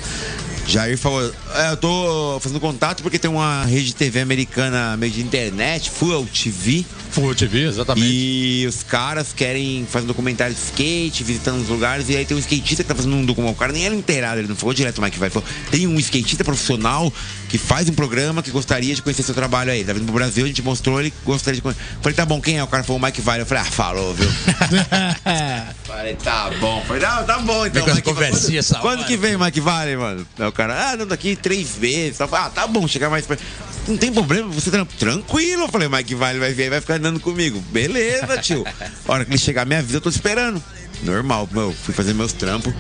[0.69, 5.11] Jair falou, é, eu tô fazendo contato porque tem uma rede de TV americana meio
[5.11, 8.07] de internet, Full TV, Full TV, exatamente.
[8.07, 12.37] e os caras querem fazer um documentário de skate, visitando os lugares, e aí tem
[12.37, 13.55] um skatista que tá fazendo um documentário.
[13.55, 15.31] O cara nem era inteirado, ele não falou direto mais que vai.
[15.31, 17.11] Falou, tem um skatista profissional
[17.49, 19.83] que faz um programa que gostaria de conhecer seu trabalho aí.
[19.83, 21.81] Tá vindo pro Brasil, a gente mostrou, ele gostaria de conhecer.
[22.01, 22.63] Falei, tá bom, quem é?
[22.63, 23.41] O cara falou o Mike Vale.
[23.41, 24.29] Eu falei, ah, falou, viu?
[25.83, 26.81] Falei, tá bom.
[26.87, 27.85] Falei, não, tá bom então.
[27.85, 29.07] Mike conversinha Quando- Quando hora.
[29.07, 30.27] que vem o Mike Vale, mano?
[30.37, 32.17] Aí o cara, ah, não, daqui três vezes.
[32.19, 32.29] Tal.
[32.31, 33.43] Ah, tá bom, chegar mais perto.
[33.87, 35.63] Não tem problema, você tá tranquilo.
[35.63, 37.59] Eu falei, Mike Vale vai vir vai ficar andando comigo.
[37.71, 38.63] Beleza, tio.
[39.07, 40.61] A hora que ele chegar minha vida, eu tô esperando.
[41.01, 42.73] Normal, meu, fui fazer meus trampos.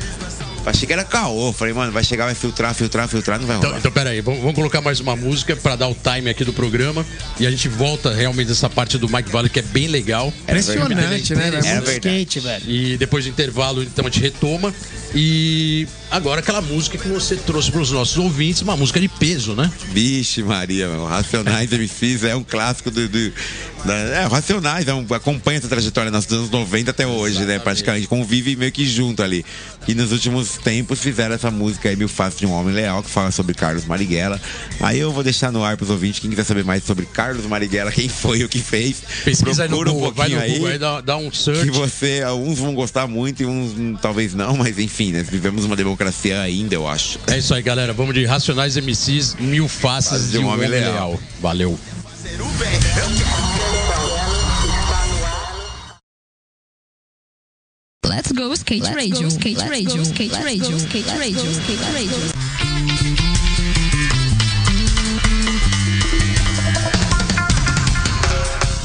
[0.65, 1.51] Achei que era caô.
[1.53, 3.69] Falei, mano, vai chegar, vai filtrar, filtrar, filtrar, não vai rolar.
[3.69, 6.53] Então, então peraí, vamos, vamos colocar mais uma música pra dar o time aqui do
[6.53, 7.05] programa.
[7.39, 10.33] E a gente volta realmente dessa parte do Mike Valley que é bem legal.
[10.43, 11.47] Impressionante, né?
[11.47, 12.07] Era Muito verdade.
[12.07, 12.63] skate, velho.
[12.67, 14.73] E depois do intervalo, então a gente retoma.
[15.15, 19.55] E agora aquela música que você trouxe para os nossos ouvintes, uma música de peso,
[19.55, 19.71] né?
[19.91, 21.05] Vixe, Maria, meu.
[21.05, 23.07] Racionais MCs é um clássico do.
[23.07, 23.33] do
[23.87, 27.59] é, Racionais, é um, acompanha essa trajetória nos anos 90 até hoje, né?
[27.59, 29.45] Praticamente convive meio que junto ali.
[29.87, 33.09] E nos últimos tempos fizeram essa música aí, Mil Faces de um Homem Leal, que
[33.09, 34.39] fala sobre Carlos Marighella.
[34.81, 37.91] Aí eu vou deixar no ar pros ouvintes, quem quiser saber mais sobre Carlos Marighella,
[37.93, 39.01] quem foi, o que fez.
[39.23, 40.73] Pesquisa aí procura Google, um vai no pouquinho Google aí.
[40.73, 41.69] aí, dá, dá um Que search.
[41.71, 45.23] você, alguns vão gostar muito e uns hum, talvez não, mas enfim, né?
[45.23, 47.19] Vivemos uma democracia ainda, eu acho.
[47.27, 47.93] É isso aí, galera.
[47.93, 51.19] Vamos de Racionais MCs, Mil Faces de um Homem Leal.
[51.41, 51.79] Valeu.
[58.09, 62.17] Let's go skate radio, skate radio, skate radio, skate radio, skate radio.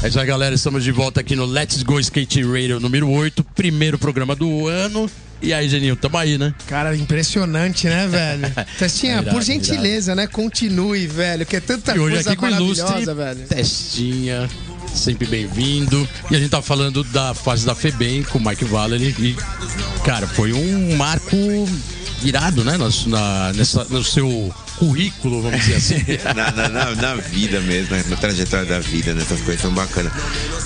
[0.03, 0.53] É isso aí, galera.
[0.53, 5.09] Estamos de volta aqui no Let's Go Skate Radio número 8, primeiro programa do ano.
[5.41, 6.53] E aí, Geninho, tamo aí, né?
[6.67, 8.53] Cara, impressionante, né, velho?
[8.77, 10.27] Testinha, Irado, por gentileza, né?
[10.27, 13.47] Continue, velho, que é tanta E hoje coisa aqui com maravilhosa, velho.
[13.47, 14.49] Testinha,
[14.95, 16.07] sempre bem-vindo.
[16.31, 19.15] E a gente tá falando da fase da FEBEM com o Mike Valery.
[19.19, 19.35] E,
[20.03, 21.35] cara, foi um marco
[22.23, 22.77] irado, né?
[23.07, 25.95] Na- nessa, no seu currículo, vamos dizer assim.
[26.35, 28.03] na, na, na- na vida mesmo, né?
[28.07, 29.21] na trajetória da vida, né?
[29.21, 30.11] essas coisas são bacanas.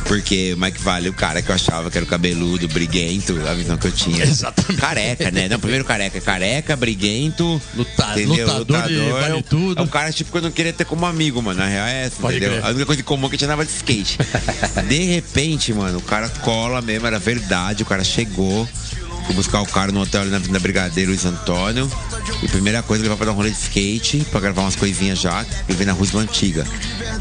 [0.06, 3.54] Porque o Mike Vale, o cara que eu achava que era o cabeludo, briguento, a
[3.54, 4.24] visão que eu tinha.
[4.24, 4.80] Exatamente.
[4.82, 5.48] Careca, né?
[5.48, 6.20] Não, primeiro careca.
[6.22, 7.62] Careca, briguento.
[7.76, 8.48] Luta- entendeu?
[8.48, 9.80] lutador é vale um- tudo.
[9.80, 11.60] É um cara tipo que eu não queria ter como amigo, mano.
[11.60, 12.58] Na real é essa, Pode entendeu?
[12.58, 12.66] crer.
[12.66, 14.18] A única coisa comum é que a gente andava de skate.
[14.88, 17.84] de repente, mano, o cara cola mesmo, era verdade.
[17.84, 18.68] O cara chegou.
[19.30, 21.88] Fui buscar o cara no hotel ali na Avenida Brigadeiro Luiz Antônio.
[22.42, 24.76] E a primeira coisa, ele vai pra dar um rolê de skate, pra gravar umas
[24.76, 25.46] coisinhas já.
[25.68, 26.66] Ele veio na Roosevelt Antiga.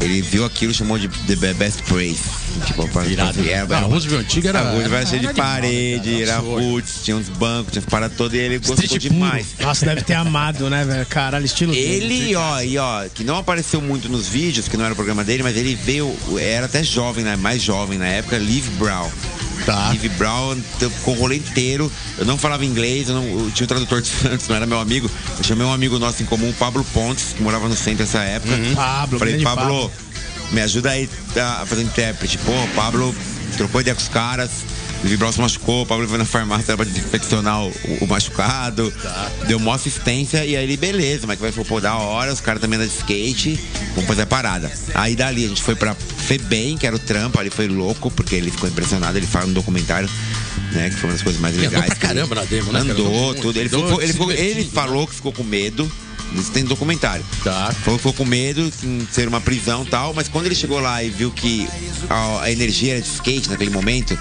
[0.01, 2.17] Ele viu aquilo e chamou de The Best Place.
[2.65, 3.35] Tipo, pra, Irado.
[3.43, 7.03] pra- era- Ah, a Roosevelt Antiga era- A Roosevelt era cheia de parede, era roots,
[7.03, 9.13] tinha uns bancos, tinha as paradas todas e ele gostou Street puro.
[9.13, 9.45] demais.
[9.59, 11.05] Nossa, deve ter amado, né, velho?
[11.05, 12.05] Caralho, estilo dele.
[12.23, 15.23] Ele, ó, e ó, que não apareceu muito nos vídeos, que não era o programa
[15.23, 17.35] dele, mas ele veio, era até jovem, né?
[17.35, 19.09] Mais jovem na época, Liv Brown.
[19.65, 19.91] Tá.
[19.91, 21.91] Liv Brown então, com o rolê inteiro.
[22.17, 24.79] Eu não falava inglês, eu, não, eu tinha o tradutor de Santos, não era meu
[24.79, 25.09] amigo.
[25.37, 28.53] Eu chamei um amigo nosso em comum, Pablo Pontes, que morava no centro nessa época.
[28.75, 29.91] Pablo, Falei, grande Pablo,
[30.51, 32.37] me ajuda aí a fazer intérprete.
[32.39, 33.13] Pô, Pablo
[33.57, 34.49] trocou ideia com os caras.
[35.17, 38.91] Brown se machucou, o Pablo foi na farmácia pra desinfeccionar o, o machucado.
[39.47, 42.61] Deu uma assistência e aí ele, beleza, mas que vai pô, da hora, os caras
[42.61, 43.59] também andam de skate,
[43.95, 44.71] vamos fazer a parada.
[44.93, 48.35] Aí dali a gente foi pra Febem, que era o trampo, ali foi louco, porque
[48.35, 50.09] ele ficou impressionado, ele fala no documentário,
[50.73, 51.97] né, que foi uma das coisas mais Ele andou legais.
[51.97, 52.79] pra caramba na demo, né?
[52.81, 53.57] Andou, tudo.
[53.59, 55.89] Ele, ficou, ele, ficou- ele falou que ficou com medo.
[56.35, 57.25] Isso tem documentário.
[57.43, 57.73] Tá.
[57.83, 60.79] Falou que ficou com medo em ser uma prisão e tal, mas quando ele chegou
[60.79, 61.67] lá e viu que
[62.07, 64.15] a, a energia era de skate naquele momento,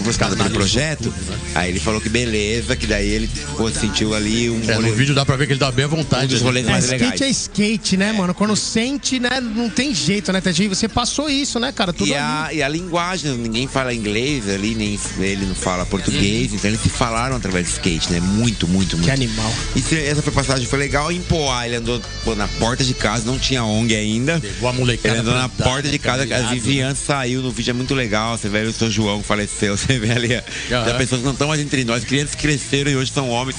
[0.00, 1.12] proporcionada pelo projeto.
[1.54, 4.92] Aí ele falou que beleza, que daí ele pô, sentiu ali um É, no rolê-
[4.92, 6.28] vídeo dá pra ver que ele dá bem à um vontade.
[6.28, 6.46] dos né?
[6.46, 7.20] rolês É, mais skate legais.
[7.22, 8.34] é skate, né, mano?
[8.34, 9.40] Quando sente, né?
[9.40, 10.68] Não tem jeito, né, Tadinho?
[10.70, 11.92] Você passou isso, né, cara?
[11.92, 12.22] Tudo E ali.
[12.22, 16.80] a, e a linguagem, ninguém fala inglês ali, nem ele não fala português, então eles
[16.80, 18.20] se falaram através de skate, né?
[18.20, 19.04] Muito, muito, muito.
[19.06, 19.52] Que animal.
[19.76, 21.10] E se- essa foi passagem foi legal.
[21.12, 24.40] Em Poá, ele andou pô, na porta de casa, não tinha ONG ainda.
[24.42, 27.74] Levou a molecada Ele andou na porta de casa, a vizinhança saiu no vídeo, é
[27.74, 28.36] muito legal.
[28.36, 30.34] Você vê o seu João que faleceu, você vê ali.
[30.34, 30.42] Aham.
[30.70, 33.56] Já pessoas que não estão mais entre nós, crianças cresceram e hoje são homens.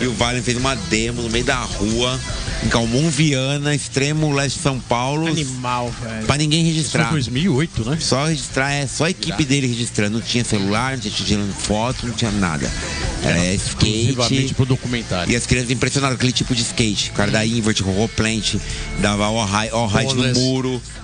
[0.00, 2.18] E o Valen fez uma demo no meio da rua,
[2.64, 6.26] em Calmon Viana, extremo leste de São Paulo, Animal, velho.
[6.26, 7.10] pra ninguém Isso foi registrar.
[7.10, 7.98] 2008, né?
[8.00, 10.18] Só registrar, é só a equipe dele registrando.
[10.18, 12.68] Não tinha celular, não tinha tirando foto, não tinha nada.
[13.22, 14.54] Era Exclusivamente skate.
[14.54, 15.32] pro documentário.
[15.32, 17.10] E as crianças impressionadas com aquele tipo de skate.
[17.10, 18.56] O cara da invert, rolou plant,
[18.98, 20.40] dava all height, all height no Boneless.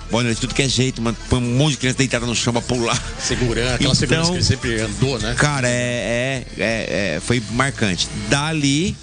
[0.09, 1.15] Boneless, tudo que é jeito, mano.
[1.29, 3.01] Põe um monte de criança deitada no chão pra pular.
[3.19, 5.35] Segurando, aquela Então- segurança que ele sempre andou, né?
[5.37, 8.07] Cara, é, é, é- é- foi marcante.
[8.29, 8.95] Dali,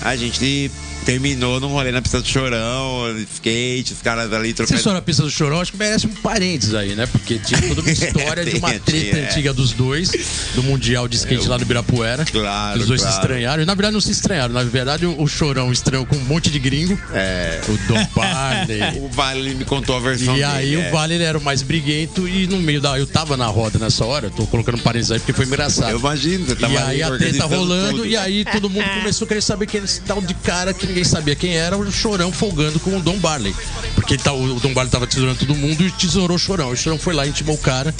[0.00, 0.70] a gente
[1.04, 4.76] terminou num rolê na pista do Chorão, skate, os caras ali trocando.
[4.78, 7.06] história da pista do Chorão, acho que merece um parênteses aí, né?
[7.06, 9.28] Porque tinha toda uma história de uma treta tinha, é.
[9.28, 10.10] antiga dos dois,
[10.54, 12.24] do Mundial de Skate lá no Ibirapuera.
[12.24, 13.14] Claro, Os dois claro.
[13.14, 13.62] se estranharam.
[13.62, 14.54] E na verdade não se estranharam.
[14.54, 16.98] Na verdade o, o Chorão estranhou com um monte de gringo.
[17.12, 17.60] É.
[17.68, 18.82] O Don Barney.
[19.02, 20.88] O Vale me contou a versão E aí dele, é.
[20.88, 22.98] o Vale ele era o mais briguento e no meio da.
[22.98, 25.90] Eu tava na roda nessa hora, eu tô colocando parênteses aí porque foi engraçado.
[25.90, 28.06] Eu imagino, você tava e aí a treta rolando, tudo.
[28.06, 30.86] e aí todo mundo começou a querer saber quem era esse tal de cara que
[30.92, 33.54] ninguém sabia quem era, o Chorão folgando com o Dom Barley.
[33.94, 36.70] Porque tá- o Dom Barley tava tesourando todo mundo e tesourou o Chorão.
[36.70, 37.94] O Chorão foi lá e intimou o cara.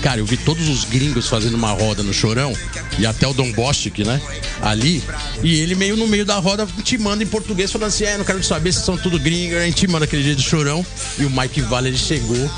[0.00, 2.52] Cara, eu vi todos os gringos fazendo uma roda no Chorão,
[2.98, 4.20] e até o Dom Bostic, né?
[4.62, 5.02] Ali,
[5.42, 8.42] e ele meio no meio da roda intimando em português, falando assim: é, não quero
[8.44, 9.68] saber se são tudo gringos, né?
[9.68, 10.86] intimando aquele jeito do Chorão.
[11.18, 12.50] E o Mike Vale ele chegou,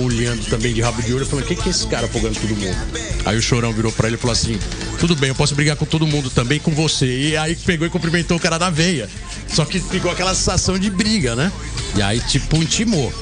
[0.00, 2.56] olhando também de rabo de olho, falando: o que, que é esse cara folgando todo
[2.56, 2.76] mundo?
[3.24, 4.58] Aí o Chorão virou pra ele e falou assim:
[4.98, 7.06] tudo bem, eu posso brigar com todo mundo também, com você.
[7.30, 9.08] E aí pegou e cumprimentou o cara na veia.
[9.48, 11.50] Só que ficou aquela sensação de briga, né?
[11.96, 13.12] E aí, tipo, intimou.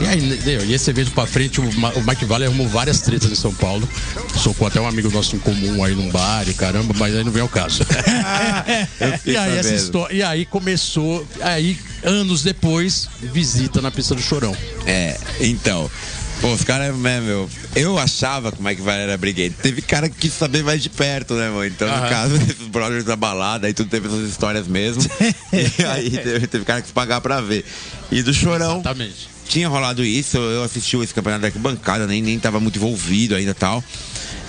[0.00, 3.30] E aí, e esse evento pra frente, o, Ma- o Mike Vale arrumou várias tretas
[3.30, 3.86] em São Paulo.
[4.36, 7.30] Socou até um amigo nosso em comum aí num bar e caramba, mas aí não
[7.30, 7.84] vem ao caso.
[9.18, 10.14] Fiquei e aí essa história.
[10.14, 11.26] E aí começou.
[11.40, 14.56] Aí, anos depois, visita na pista do Chorão.
[14.86, 15.90] É, então.
[16.40, 17.48] Pô, os caras, né, meu.
[17.76, 19.54] Eu achava que o Mike Vale era brigueiro.
[19.62, 21.66] Teve cara que quis saber mais de perto, né, mano?
[21.66, 25.04] Então, no caso, esses brothers da balada, aí tudo teve essas histórias mesmo.
[25.52, 27.64] e aí teve, teve cara que quis pagar pra ver.
[28.10, 29.28] E do Chorão, Exatamente.
[29.48, 33.54] tinha rolado isso, eu assisti esse campeonato da arquibancada, nem, nem tava muito envolvido ainda
[33.54, 33.82] tal.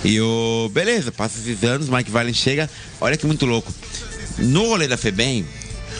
[0.04, 0.68] E o.
[0.74, 2.68] Beleza, passa esses anos, Mike Valen chega.
[3.00, 3.72] Olha que muito louco.
[4.38, 5.46] No rolê da Febem,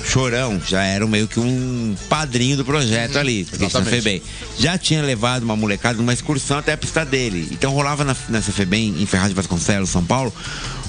[0.04, 3.84] Chorão já era meio que um padrinho do projeto ali, porque na.
[3.84, 4.22] Febem.
[4.58, 7.48] Já tinha levado uma molecada numa excursão até a pista dele.
[7.50, 10.32] Então rolava na, Febem, em Ferraz de Vasconcelos, São Paulo,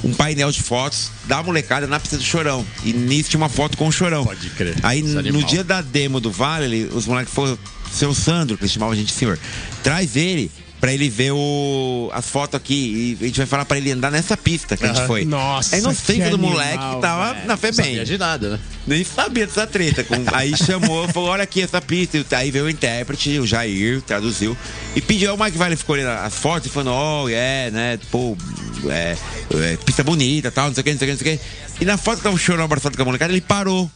[0.04, 2.66] um painel de fotos da molecada na pista do Chorão.
[2.84, 4.26] E nisso tinha uma foto com o Chorão.
[4.26, 4.76] Pode crer.
[4.84, 7.58] Aí no dia da demo do Vale, os moleques foram.
[7.92, 9.40] Seu Sandro, que eles chamavam a gente senhor,
[9.82, 13.18] traz ele pra ele ver o, as fotos aqui.
[13.20, 15.26] E a gente vai falar pra ele andar nessa pista que a gente foi.
[15.26, 17.48] Nossa, É inocência que do moleque que tava velho.
[17.48, 17.86] na Febem.
[17.86, 18.60] Sabia de nada, né?
[18.86, 20.04] Nem sabia dessa treta.
[20.04, 22.18] Com- Aí chamou, falou: olha aqui essa pista.
[22.18, 24.56] E Aí veio o intérprete, o Jair, traduziu.
[24.96, 28.38] E pediu, o Mike Vale ficou olhando as fotos e falando: oh, é, né, pô,
[28.90, 29.16] é,
[29.54, 31.38] é, pista bonita tal, não sei o que, não sei o que, não sei o
[31.40, 31.84] que.
[31.84, 33.90] E na foto que tava chorando abraçado com a molecada, ele parou.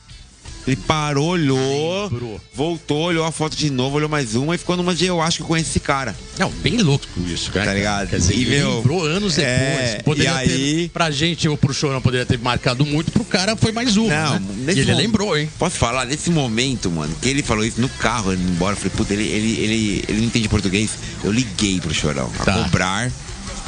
[0.69, 2.41] Ele parou, olhou, Lembrou.
[2.53, 5.37] voltou, olhou a foto de novo, olhou mais uma e ficou numa de eu acho
[5.37, 6.15] que eu conheço esse cara.
[6.37, 7.65] Não, bem louco isso, cara.
[7.65, 8.07] Tá ligado?
[8.09, 9.49] Quer dizer, E, ele meu, lembrou anos depois.
[9.49, 10.47] é, poderia e aí-
[10.83, 14.09] ter, pra gente ou pro Chorão poderia ter marcado muito, pro cara foi mais uma.
[14.09, 14.73] Não, né?
[14.73, 15.49] E ele lembrou, hein?
[15.57, 18.91] Posso falar, nesse momento, mano, que ele falou isso no carro, indo embora, eu falei,
[18.95, 20.91] puta, ele, ele, ele, ele não entende português.
[21.23, 22.53] Eu liguei pro Chorão, a Tá.
[22.63, 23.11] cobrar.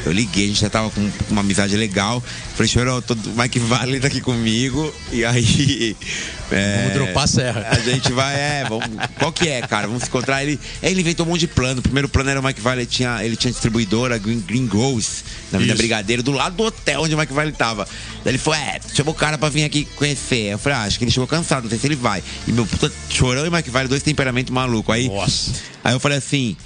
[0.05, 2.23] Eu liguei, a gente já tava com uma amizade legal.
[2.55, 4.93] Falei, Chorão, tô, o Mike Vale tá aqui comigo.
[5.11, 5.95] E aí.
[6.51, 7.67] é, Vamos dropar a serra.
[7.69, 8.87] A gente vai, é, vamos,
[9.19, 9.85] qual que é, cara?
[9.85, 10.41] Vamos se encontrar.
[10.41, 11.79] Ele, aí ele inventou um monte de plano.
[11.79, 15.23] O primeiro plano era o Mike Vale, ele tinha, ele tinha distribuidora Green, Green Grows,
[15.51, 15.81] na Avenida Isso.
[15.81, 17.87] Brigadeiro, do lado do hotel onde o Mike Vale tava.
[18.23, 20.51] Daí ele falou, é, chamou o cara pra vir aqui conhecer.
[20.51, 22.23] Eu falei, ah, acho que ele chegou cansado, não sei se ele vai.
[22.47, 24.95] E meu puta chorão e Mike Vale, dois temperamentos malucos.
[24.95, 25.51] Aí, Nossa.
[25.83, 26.57] aí eu falei assim.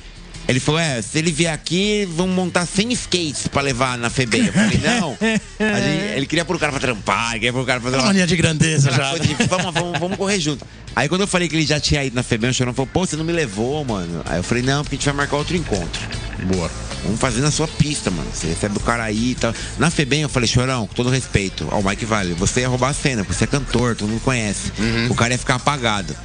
[0.48, 4.46] Ele falou, é, se ele vier aqui, vamos montar 100 skates pra levar na FEBEM.
[4.46, 5.18] Eu falei, não.
[5.20, 8.02] Gente- ele queria pôr o cara pra trampar, ele queria pôr o cara pra fazer
[8.02, 9.10] Uma mania de grandeza já.
[9.10, 10.66] coisa de, vamos, vamos, vamos correr junto.
[10.96, 13.06] Aí quando eu falei que ele já tinha ido na FEBEM, o Chorão falou, pô,
[13.06, 14.22] você não me levou, mano.
[14.26, 16.02] Aí eu falei, não, porque a gente vai marcar outro encontro.
[16.44, 16.70] Boa.
[17.04, 18.28] Vamos fazer na sua pista, mano.
[18.34, 19.54] Você recebe o cara aí e tal.
[19.80, 22.94] Na FEBEM eu falei, Chorão, com todo respeito ao Mike Vale, você ia roubar a
[22.94, 24.72] cena, porque você é cantor, todo mundo conhece.
[25.10, 26.16] O cara ia ficar apagado.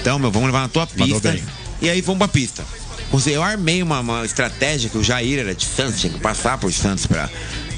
[0.00, 1.30] Então, meu, vamos levar na tua pista.
[1.80, 2.64] E aí vamos pra pista.
[3.26, 6.72] Eu armei uma, uma estratégia que o Jair era de Santos, tinha que passar por
[6.72, 7.28] Santos pra,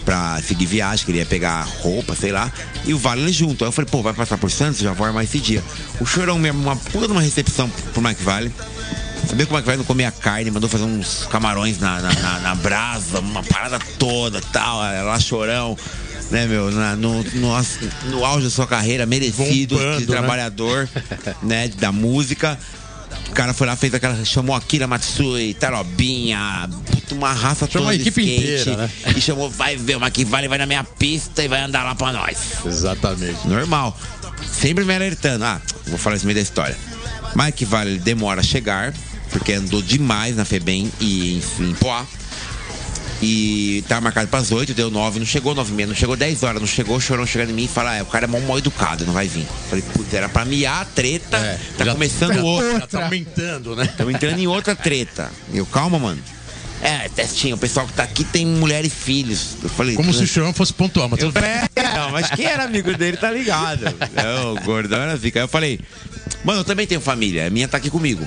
[0.05, 2.53] pra seguir viagem, queria pegar roupa, sei lá.
[2.85, 3.65] E o Vale junto.
[3.65, 4.81] Aí eu falei, pô, vai passar por Santos?
[4.81, 5.63] Já vou armar esse dia.
[6.01, 8.53] O Chorão mesmo, uma puta de uma recepção pro Mike Vale.
[9.27, 12.39] Sabia que o Mike Vale não comia carne, mandou fazer uns camarões na, na, na,
[12.41, 14.81] na brasa, uma parada toda tal.
[14.81, 15.77] Lá Chorão
[16.33, 17.53] né, meu, na, no, no,
[18.07, 20.89] no, auge da sua carreira, merecido, Bombando, de trabalhador,
[21.43, 21.69] né?
[21.69, 22.59] da música.
[23.33, 24.23] O cara foi lá, fez aquela.
[24.27, 26.69] chamou Akira Matsui, Tarobinha,
[27.13, 28.61] uma raça Chamou toda a equipe skate.
[28.71, 28.91] inteira, né?
[29.17, 31.95] E chamou, vai ver, o Mike Vale vai na minha pista e vai andar lá
[31.95, 32.37] pra nós.
[32.67, 33.49] Exatamente.
[33.49, 33.99] Normal.
[34.47, 35.47] Sempre me alertando.
[35.47, 36.77] Ah, vou falar isso meio da história.
[37.35, 38.93] Mike Vale demora a chegar,
[39.31, 42.05] porque andou demais na Febem e em, em Poá.
[43.25, 46.43] E tava marcado pras 8, deu 9, não chegou 9 e meia, não chegou 10
[46.43, 48.59] horas, não chegou, o chorão chegando em mim e fala, é, o cara é mal
[48.59, 49.47] educado, não vai vir.
[49.71, 52.81] Falei, putz, era pra miar a treta, É, tá já- começando já- outra.
[52.81, 53.85] Já tá aumentando, né?
[53.85, 55.31] Estamos entrando em outra treta.
[55.55, 56.21] Eu, calma, mano.
[56.83, 59.51] É, testinho, o pessoal que tá aqui tem mulher e filhos.
[59.63, 61.43] Eu falei, Como se o chorão fosse pontual, mas tudo bem.
[61.73, 63.85] falei, não, mas quem era amigo dele tá ligado.
[64.17, 65.39] Não, o gordão era zica.
[65.39, 65.79] Aí eu falei,
[66.45, 68.27] mano, eu também tenho família, a minha tá aqui comigo.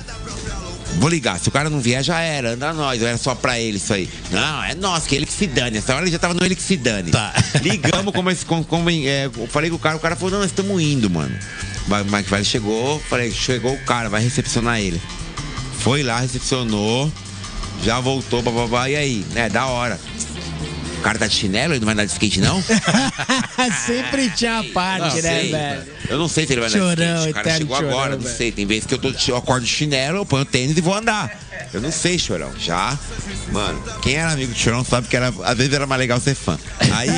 [0.98, 3.76] Vou ligar, se o cara não vier, já era, anda nós, era só pra ele
[3.76, 4.08] isso aí.
[4.30, 5.78] Não, é nosso, que ele que se dane.
[5.78, 7.10] Essa hora ele já tava no ele que se dane.
[7.10, 7.32] Tá.
[7.62, 10.38] Ligamos, como, esse- como, como é, eu falei com o cara, o cara falou, não,
[10.40, 11.34] nós estamos indo, mano.
[11.88, 15.00] O Mike Vale chegou, falei, chegou o cara, vai recepcionar ele.
[15.78, 17.12] Foi lá, recepcionou,
[17.84, 19.24] já voltou, bababá, e aí?
[19.36, 20.00] É, da hora.
[21.06, 22.60] O cara tá de chinelo, ele não vai andar de skate, não?
[23.86, 25.82] Sempre tinha a parte, Não né, sei, velho?
[26.08, 27.30] Eu não sei se ele vai andar de Chorão, skate.
[27.30, 28.36] O cara eterno chegou chorão, agora, não velho.
[28.36, 28.50] sei.
[28.50, 31.30] Tem vezes que eu, tô, eu acordo de chinelo, eu ponho tênis e vou andar.
[31.72, 32.50] Eu não sei, chorão.
[32.58, 32.98] Já,
[33.52, 36.34] mano, quem era amigo de chorão sabe que era, às vezes era mais legal ser
[36.34, 36.58] fã.
[36.92, 37.08] Aí,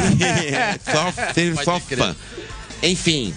[0.92, 2.14] só, ser só fã.
[2.82, 3.32] Enfim.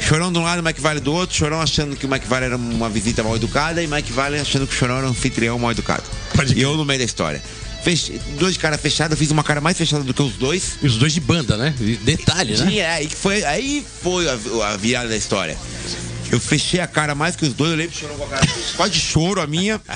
[0.00, 2.56] Chorão de um lado, Mike Vale do outro, Chorão achando que o Mike Vale era
[2.56, 5.70] uma visita mal educada e Mike Vale achando que o Chorão era um anfitrião mal
[5.70, 6.02] educado.
[6.34, 7.40] Pode E eu no meio da história.
[7.84, 8.18] Fech...
[8.38, 10.78] Dois de cara fechada, eu fiz uma cara mais fechada do que os dois.
[10.82, 11.74] E os dois de banda, né?
[12.02, 12.66] Detalhe, né?
[12.66, 14.38] Sim, é, aí foi, aí foi a,
[14.72, 15.56] a virada da história.
[16.32, 18.94] Eu fechei a cara mais que os dois, eu lembro chorou com a cara quase
[18.94, 19.80] de choro a minha.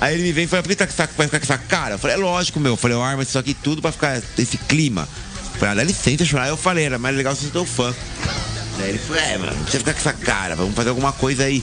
[0.00, 1.58] Aí ele me vem e fala, por que tá com essa, vai ficar com essa
[1.58, 1.96] cara?
[1.96, 2.72] Eu falei, é lógico, meu.
[2.72, 5.06] Eu falei, eu armo isso aqui tudo pra ficar esse clima.
[5.52, 6.44] Eu falei, ah, dá licença chorar.
[6.44, 7.94] Aí eu falei, era mais legal se eu sou fã.
[8.78, 11.44] Daí ele falou, é, mano, não precisa ficar com essa cara, vamos fazer alguma coisa
[11.44, 11.62] aí.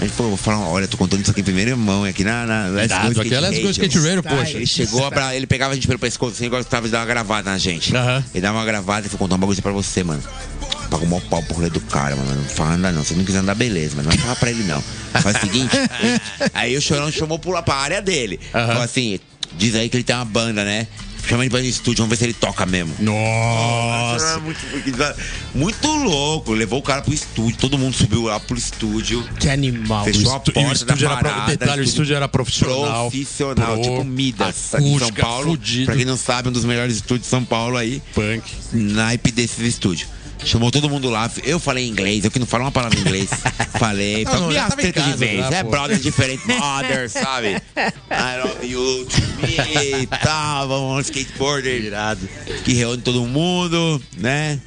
[0.00, 2.44] Aí ele falou, vou falar, olha, tô contando isso aqui em primeira mão, aqui na,
[2.46, 4.56] na Let's Irado, aqui é Let's Go Skate Radio, Tá, poxa.
[4.56, 7.50] ele chegou, pra, ele pegava a gente pelo pescoço assim, gostava de dar uma gravada
[7.50, 7.94] na gente.
[7.94, 8.24] Aham.
[8.34, 10.22] Ele dava uma gravada e falou, contar uma coisa pra você, mano.
[10.90, 12.34] Pagou mó pau pro rolê do cara, mano.
[12.34, 13.04] Não fala nada não.
[13.04, 14.82] Se não quiser andar, beleza, mas não fala pra ele não.
[15.22, 15.74] Faz o seguinte.
[16.52, 18.38] aí o chorão chamou pra, pra área dele.
[18.54, 18.66] Aham.
[18.66, 19.18] Falou assim,
[19.56, 20.86] diz aí que ele tem uma banda, né?
[21.28, 22.94] Chama ele pra ir no estúdio, vamos ver se ele toca mesmo.
[22.98, 24.24] Nossa.
[24.26, 25.16] Era
[25.54, 26.52] Muito, louco.
[26.52, 29.26] Levou o cara pro estúdio, todo mundo subiu lá pro estúdio.
[29.38, 30.04] Que animal.
[30.04, 31.56] Fechou a estu- e o porta da estúdio era pro- parada.
[31.56, 33.10] detalhe, o estúdio era profissional.
[33.10, 35.50] Profissional, Pro, tipo Midas, aqui em São Paulo.
[35.50, 35.86] fudido.
[35.86, 38.02] Pra quem não sabe, um dos melhores estúdios de São Paulo aí.
[38.14, 38.42] Punk.
[38.72, 40.08] Naipe desses estúdios.
[40.44, 41.30] Chamou todo mundo lá.
[41.44, 43.30] Eu falei inglês, eu que não falo uma palavra em inglês.
[43.78, 44.24] falei.
[44.24, 45.38] Não, não, me já as tretas de vez.
[45.48, 47.62] já, é brother diferente, mother, sabe?
[47.76, 50.68] I love you to me e tal.
[50.68, 51.84] Vamos no skateboarder.
[51.84, 52.28] Irado.
[52.64, 54.58] Que reúne todo mundo, né?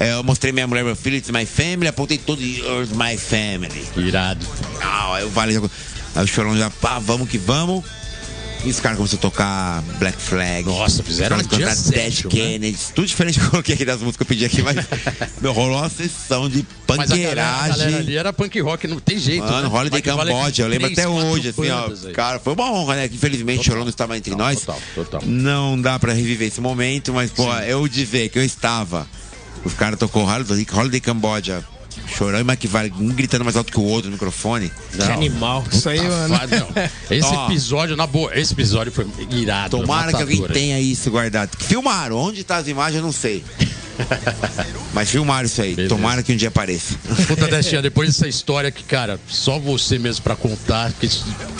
[0.00, 3.84] É, Eu mostrei minha mulher, meu filho, it's my family, apontei todo, yours my family.
[3.96, 4.44] Irado.
[4.82, 5.60] Ah, Vale já.
[6.14, 7.84] Aí o chorão já, pá, vamos que vamos.
[8.64, 10.64] E os caras começaram a tocar Black Flag.
[10.68, 12.78] Nossa, fizeram um cantaram jam Dead Kennedy.
[12.94, 14.76] Tudo diferente que eu coloquei aqui das músicas que eu pedi aqui, mas.
[15.42, 17.94] meu, rolou uma sessão de Mas a galera, a galera panqueiragem.
[17.96, 19.44] ali era punk rock, não tem jeito.
[19.44, 19.78] Mano, né?
[19.78, 21.88] Holiday Cambodia, eu lembro até hoje, assim, ó.
[22.06, 22.12] aí.
[22.12, 23.06] Cara, foi uma honra, né?
[23.06, 24.60] Infelizmente o Chorão não estava entre Total, nós.
[24.60, 25.22] total, total.
[25.26, 29.08] Não dá pra reviver esse momento, mas, pô, eu dizer que eu estava.
[29.64, 31.64] Os caras tocou Holiday, Holiday Cambodia.
[32.06, 34.70] Chorão e Mike Vale, um gritando mais alto que o outro no microfone.
[34.92, 35.64] Que animal.
[35.70, 36.28] Isso aí, mano.
[36.28, 36.82] Não.
[37.10, 37.46] Esse Ó.
[37.46, 39.78] episódio, na boa, esse episódio foi irado.
[39.78, 41.56] Tomara que alguém tenha isso guardado.
[41.58, 42.16] Filmaram.
[42.16, 43.44] Onde tá as imagens, eu não sei.
[44.92, 45.74] Mas filmaram isso aí.
[45.74, 45.94] Beleza.
[45.94, 46.94] Tomara que um dia apareça.
[47.26, 51.08] Puta, Destinha, depois dessa história que, cara, só você mesmo pra contar, que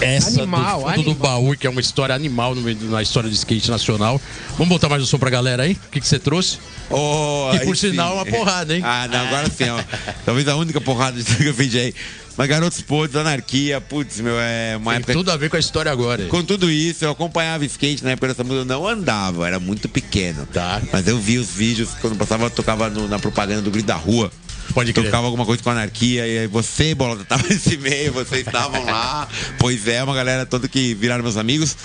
[0.01, 3.71] essa Animal, do fundo do baú, que é uma história animal na história do skate
[3.71, 4.21] nacional.
[4.53, 5.73] Vamos botar mais um som pra galera aí?
[5.73, 6.59] O que que você trouxe?
[6.91, 8.17] Oh, E por sinal, sim.
[8.17, 8.83] uma porrada, hein?
[8.85, 9.83] Ah, não, agora sim, ó.
[10.27, 11.95] Talvez a única porrada que eu pedi aí.
[12.37, 15.13] Mas Garotos Podres, Anarquia, putz, meu, é uma Tem época.
[15.13, 16.25] tudo a ver com a história agora.
[16.27, 19.89] Com tudo isso, eu acompanhava skate na época dessa música, eu não andava, era muito
[19.89, 20.47] pequeno.
[20.47, 20.81] Tá.
[20.93, 23.97] Mas eu vi os vídeos, quando passava, eu tocava no- na propaganda do Grito da
[23.97, 24.33] Rua.
[24.73, 25.05] Pode crer.
[25.07, 29.29] Tocava alguma coisa com anarquia, e aí você, Bolota, tava nesse meio, vocês estavam lá.
[29.59, 31.77] Pois é, uma galera toda que viraram meus amigos.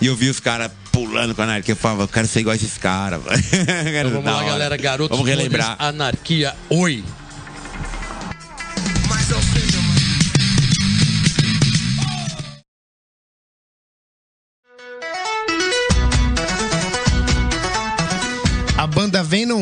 [0.00, 1.72] E eu vi os caras pulando com a anarquia.
[1.72, 3.20] Eu falava, eu quero ser igual a esses caras.
[3.86, 4.76] Então vamos lá, galera.
[4.76, 5.76] Garotos Vamos relembrar.
[5.76, 7.04] Podres, Anarquia, oi.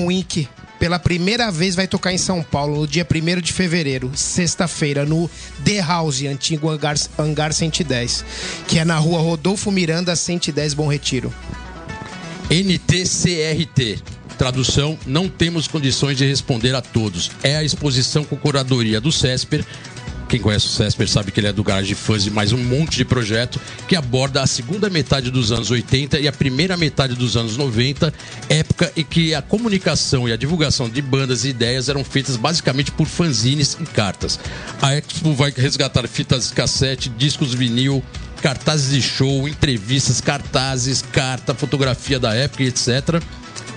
[0.01, 0.48] Venom Inc.
[0.78, 5.30] pela primeira vez vai tocar em São Paulo no dia 1 de fevereiro, sexta-feira, no
[5.64, 8.24] The House, antigo hangar, hangar 110,
[8.66, 11.32] que é na rua Rodolfo Miranda, 110 Bom Retiro.
[12.51, 13.98] NTCRT.
[14.38, 17.30] Tradução: Não temos condições de responder a todos.
[17.42, 19.64] É a exposição com curadoria do CESPER.
[20.31, 22.97] Quem conhece o CESPER sabe que ele é do Garage Fuzz e mais um monte
[22.97, 27.37] de projeto que aborda a segunda metade dos anos 80 e a primeira metade dos
[27.37, 28.14] anos 90,
[28.49, 32.93] época em que a comunicação e a divulgação de bandas e ideias eram feitas basicamente
[32.93, 34.39] por fanzines e cartas.
[34.81, 38.01] A Expo vai resgatar fitas cassete, discos vinil,
[38.41, 43.20] cartazes de show, entrevistas, cartazes, carta, fotografia da época, etc.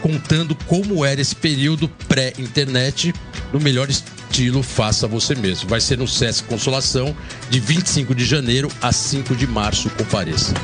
[0.03, 3.11] Contando como era esse período pré-internet,
[3.51, 3.89] no melhor
[4.33, 5.69] estilo Faça Você Mesmo.
[5.69, 7.15] Vai ser no Sesc Consolação,
[7.51, 9.91] de 25 de janeiro a 5 de março.
[9.91, 10.55] Compareça.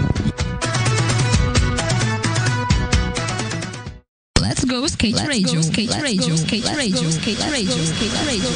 [4.39, 8.49] Let's go skate radio, skate radio, skate radio, skate radio, skate radio.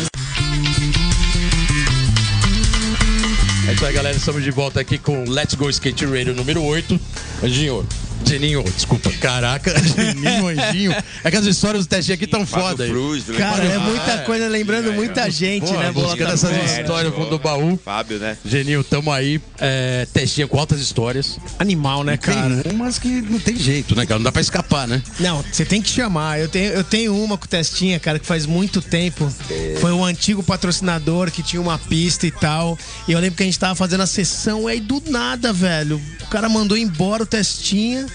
[3.68, 4.18] É isso aí, galera.
[4.18, 6.99] Estamos de volta aqui com Let's Go Skate Radio número 8.
[7.43, 7.88] Anjinho,
[8.26, 9.11] Geninho, desculpa.
[9.21, 10.95] Caraca, Geninho, Anjinho.
[11.24, 12.89] É que as histórias do teste aqui tão foda aí.
[12.89, 15.91] Fruz, do Cara, é muita coisa, lembrando muita gente, Pô, né?
[15.91, 16.34] buscando Bola?
[16.34, 17.80] essas Roberto, histórias fundo do baú.
[17.84, 18.38] Fábio, né?
[18.45, 19.39] Geninho, tamo aí.
[19.59, 21.38] É, testinha com altas histórias.
[21.59, 22.57] Animal, né, cara?
[22.63, 24.19] Tem umas que não tem jeito, né, cara?
[24.19, 25.01] Não dá pra escapar, né?
[25.19, 26.39] Não, você tem que chamar.
[26.39, 29.32] Eu tenho, eu tenho uma com o Testinha, cara, que faz muito tempo.
[29.80, 32.78] Foi um antigo patrocinador que tinha uma pista e tal.
[33.07, 36.01] E eu lembro que a gente tava fazendo a sessão, aí do nada, velho.
[36.21, 38.05] O cara mandou embora o Testinha.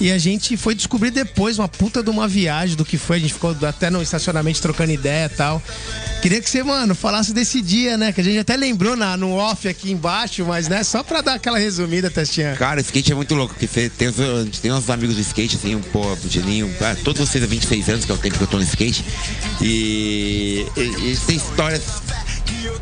[0.00, 3.18] E a gente foi descobrir depois uma puta de uma viagem do que foi.
[3.18, 5.62] A gente ficou até no estacionamento trocando ideia e tal.
[6.20, 8.12] Queria que você, mano, falasse desse dia, né?
[8.12, 11.34] Que a gente até lembrou na, no off aqui embaixo, mas né, só pra dar
[11.34, 12.54] aquela resumida, Testinha.
[12.56, 15.56] Cara, o skate é muito louco, porque tem, a gente tem nossos amigos do skate,
[15.56, 18.36] assim, um pô, o Geninho, ah, todos vocês há 26 anos, que é o tempo
[18.38, 19.04] que eu tô no skate,
[19.60, 21.82] e, e, e têm histórias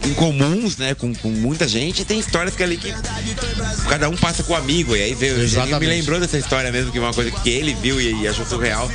[0.06, 2.92] incomuns, né, com, com muita gente, e tem histórias que ali que
[3.88, 5.88] cada um passa com o amigo, e aí veio, Geninho me Exatamente.
[5.88, 8.90] lembrou dessa história mesmo, que é uma coisa que ele viu e, e achou surreal,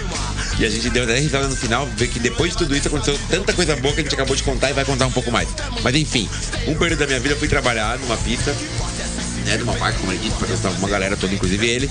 [0.59, 3.19] e a gente deu até risada no final, ver que depois de tudo isso aconteceu
[3.29, 5.49] tanta coisa boa que a gente acabou de contar e vai contar um pouco mais.
[5.83, 6.29] Mas enfim,
[6.67, 8.55] um período da minha vida eu fui trabalhar numa pista,
[9.45, 11.89] né, de uma marca, como ele disse, patrocinava uma galera toda, inclusive ele.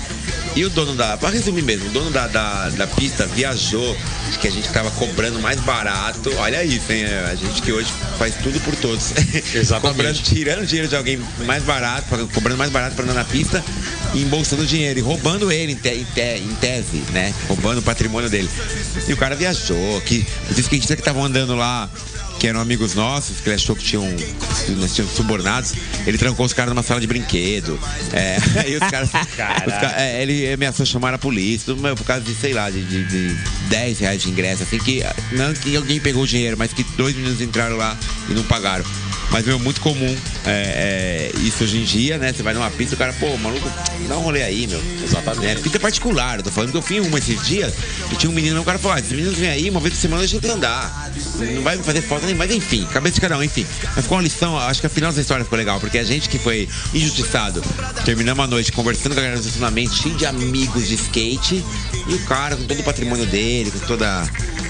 [0.55, 3.95] E o dono da, pra resumir mesmo, o dono da, da, da pista viajou,
[4.35, 6.31] de que a gente tava cobrando mais barato.
[6.37, 7.05] Olha isso, hein?
[7.31, 9.11] A gente que hoje faz tudo por todos.
[9.55, 9.95] Exatamente.
[9.97, 13.63] cobrando, tirando dinheiro de alguém mais barato, cobrando mais barato pra andar na pista
[14.13, 17.33] e embolsando dinheiro e roubando ele em, te- em te- em tese, né?
[17.47, 18.49] Roubando o patrimônio dele.
[19.07, 21.89] E o cara viajou, que os skatistas que estavam andando lá
[22.39, 24.03] que eram amigos nossos, que ele achou que tinham,
[24.77, 25.73] nós tínhamos subornados,
[26.05, 27.79] ele trancou os caras numa sala de brinquedo.
[28.13, 29.09] É, aí os caras.
[29.09, 32.83] os ca- é, ele ameaçou chamar a polícia, tudo, por causa de, sei lá, de,
[32.83, 33.35] de, de
[33.69, 37.15] 10 reais de ingresso, assim, que não que alguém pegou o dinheiro, mas que dois
[37.15, 37.97] meninos entraram lá
[38.29, 38.85] e não pagaram.
[39.31, 40.15] Mas, meu, muito comum
[40.45, 42.31] é, é, isso hoje em dia, né?
[42.31, 43.67] Você vai numa pista, o cara, pô, maluco,
[44.07, 44.81] dá um rolê aí, meu.
[45.03, 45.47] Exatamente.
[45.47, 47.73] É, pista particular, eu tô falando que eu fui em uma esses dias
[48.11, 49.99] e tinha um menino, o cara falou, ah, esses meninos vêm aí, uma vez por
[49.99, 51.11] semana a gente andar.
[51.55, 53.65] Não vai fazer falta mas enfim, cabeça de cada um, enfim.
[53.95, 56.29] Mas ficou uma lição, acho que a final dessa história ficou legal, porque a gente
[56.29, 57.61] que foi injustiçado,
[58.03, 61.63] terminamos a noite conversando com a galera do estacionamento, cheio de amigos de skate,
[62.07, 64.23] e o cara, com todo o patrimônio dele, com toda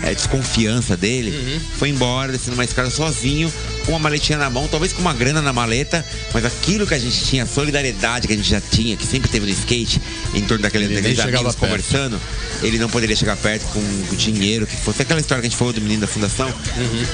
[0.03, 3.51] a desconfiança dele, foi embora, descendo uma escada sozinho,
[3.86, 6.99] com uma maletinha na mão, talvez com uma grana na maleta, mas aquilo que a
[6.99, 10.01] gente tinha, a solidariedade que a gente já tinha, que sempre teve no skate,
[10.34, 12.20] em torno daquele, daqueles amigos conversando,
[12.62, 15.01] ele não poderia chegar perto com o dinheiro que fosse.
[15.01, 16.51] Aquela história que a gente falou do menino da fundação,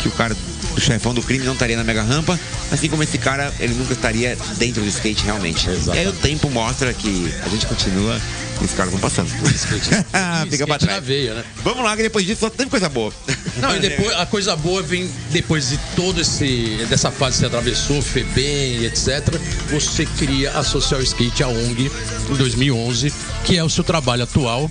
[0.01, 0.30] que o cara,
[0.75, 2.39] o chefão do crime não estaria na mega rampa,
[2.71, 5.67] assim como esse cara, ele nunca estaria dentro do skate realmente.
[5.93, 8.19] E aí o tempo mostra que a gente continua
[8.61, 9.27] e os caras vão passando.
[9.33, 11.03] Fica pra Skate na trás.
[11.03, 11.43] veia, né?
[11.63, 13.11] Vamos lá, que depois disso só teve coisa boa.
[13.57, 17.45] Não, e depois a coisa boa vem depois de todo esse dessa fase que você
[17.47, 19.27] atravessou, Febem, etc.
[19.71, 21.91] Você cria a Social Skate a ONG
[22.29, 23.11] em 2011,
[23.43, 24.69] que é o seu trabalho atual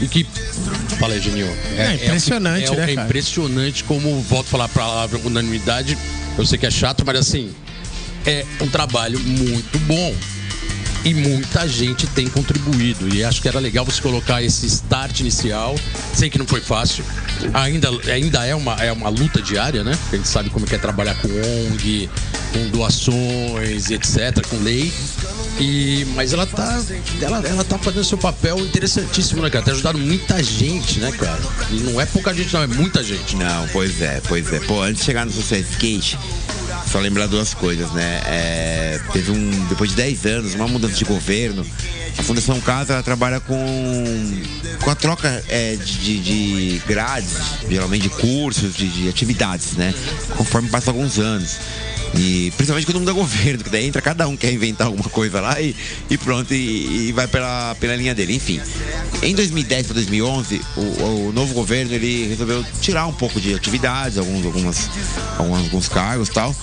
[0.00, 0.26] e que
[0.98, 1.48] fala aí, Geninho.
[1.76, 3.06] É impressionante, é, o que- é, né, É cara?
[3.08, 5.96] impressionante como volto a falar a palavra unanimidade.
[6.36, 7.52] Eu sei que é chato, mas assim
[8.26, 10.14] é um trabalho muito bom.
[11.04, 13.12] E muita gente tem contribuído.
[13.12, 15.74] E acho que era legal você colocar esse start inicial.
[16.14, 17.04] Sei que não foi fácil.
[17.52, 19.98] Ainda, ainda é, uma, é uma luta diária, né?
[20.12, 22.08] A gente sabe como que é trabalhar com ONG,
[22.52, 24.92] com doações, etc., com lei.
[25.58, 26.80] E, mas ela tá,
[27.20, 29.64] ela, ela tá fazendo seu papel interessantíssimo, né, cara?
[29.64, 31.40] Tá ajudando muita gente, né, cara?
[31.70, 33.36] E não é pouca gente, não, é muita gente.
[33.36, 34.60] Não, pois é, pois é.
[34.60, 36.18] Pô, antes de chegar no Social Skate,
[36.86, 38.20] só lembrar duas coisas, né?
[38.26, 39.66] É, teve um.
[39.68, 41.66] Depois de 10 anos, uma mudança de governo.
[42.18, 44.42] A Fundação Casa ela trabalha com,
[44.82, 47.36] com a troca é, de, de grades,
[47.68, 49.94] geralmente de cursos, de, de atividades, né?
[50.36, 51.58] Conforme passa alguns anos.
[52.14, 55.60] E principalmente quando muda governo, que daí entra cada um quer inventar alguma coisa lá
[55.60, 55.74] e,
[56.10, 58.34] e pronto, e, e vai pela, pela linha dele.
[58.34, 58.60] Enfim,
[59.22, 64.18] em 2010 para 2011, o, o novo governo ele resolveu tirar um pouco de atividades,
[64.18, 64.90] alguns, algumas,
[65.38, 66.54] alguns, cargos e tal.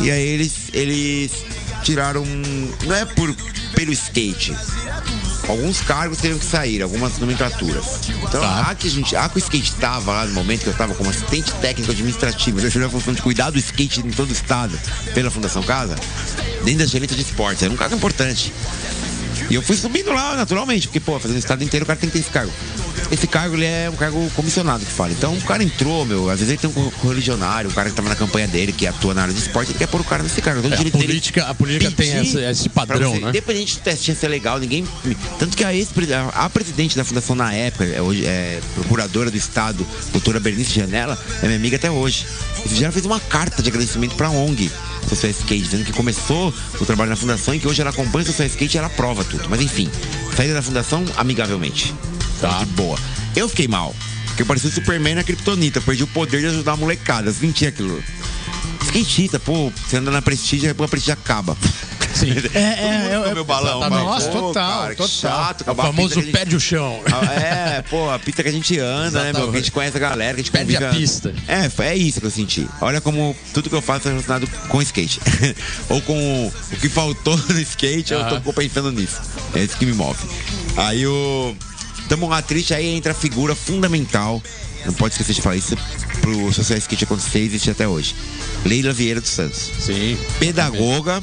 [0.00, 1.32] E aí eles, eles
[1.82, 2.24] tiraram.
[2.84, 3.34] Não é por
[3.74, 4.54] pelo skate.
[5.48, 8.00] Alguns cargos teriam que sair, algumas nomenclaturas.
[8.22, 8.66] Então, Tá.
[8.70, 10.92] a que a gente, a que o skate estava lá no momento que eu estava
[10.94, 14.78] como assistente técnico administrativo, exercendo a função de cuidar do skate em todo o estado
[15.14, 15.94] pela Fundação Casa,
[16.64, 18.52] dentro da gerência de esportes, era um cargo importante.
[19.48, 22.08] E eu fui subindo lá naturalmente, porque, pô, fazendo o estado inteiro o cara tem
[22.08, 22.52] que ter esse cargo.
[23.10, 25.12] Esse cargo, ele é um cargo comissionado que fala.
[25.12, 28.08] Então, o cara entrou, meu, às vezes ele tem um correligionário, um cara que tava
[28.08, 30.42] na campanha dele, que atua na área de esporte, ele quer pôr o cara nesse
[30.42, 30.60] cargo.
[30.66, 33.28] Então, É, a política, a política tem esse, esse padrão, você, né?
[33.30, 34.86] Independente do teste ser legal, ninguém.
[35.38, 35.88] Tanto que a, ex
[36.34, 41.18] a presidente da fundação na época, é, hoje é procuradora do Estado, doutora Bernice Janela,
[41.42, 42.26] é minha amiga até hoje.
[42.64, 44.70] E já fez uma carta de agradecimento pra ONG.
[45.08, 48.26] Social Skate, dizendo que começou o trabalho na fundação e que hoje ela acompanha o
[48.26, 49.46] Social Skate e ela aprova tudo.
[49.48, 49.88] Mas enfim,
[50.36, 51.94] saída da fundação amigavelmente.
[52.40, 52.58] Tá.
[52.60, 52.98] De boa.
[53.34, 53.94] Eu fiquei mal.
[54.26, 55.80] Porque eu parecia o Superman na Kryptonita.
[55.80, 57.30] Perdi o poder de ajudar a molecada.
[57.30, 58.02] Eu senti aquilo.
[58.82, 61.56] Skatista, pô, você anda na prestígio, a prestígio acaba.
[62.14, 62.26] Sim.
[62.54, 65.08] É, é, é, meu balão, mas, Nossa, pô, total, cara, que total.
[65.44, 67.00] chato, É o a famoso a pé gente- de chão.
[67.12, 69.50] Ah, É, pô, a pista que a gente anda, né, meu?
[69.50, 71.34] Que a gente conhece a galera, que a gente Perde a convive- pista.
[71.46, 72.66] É, foi- é isso que eu senti.
[72.80, 75.20] Olha como tudo que eu faço é relacionado com skate.
[75.90, 78.40] Ou com o que faltou no skate, eu Aham.
[78.40, 79.20] tô pensando nisso.
[79.54, 80.18] É isso que me move.
[80.78, 81.54] Aí o.
[81.54, 81.75] Tamo
[82.28, 84.42] lá triste, aí entra a figura fundamental.
[84.84, 85.76] Não pode esquecer de falar isso
[86.20, 88.14] pro Social Skate acontecer e existir até hoje.
[88.64, 89.70] Leila Vieira dos Santos.
[89.80, 90.16] Sim.
[90.38, 91.22] Pedagoga,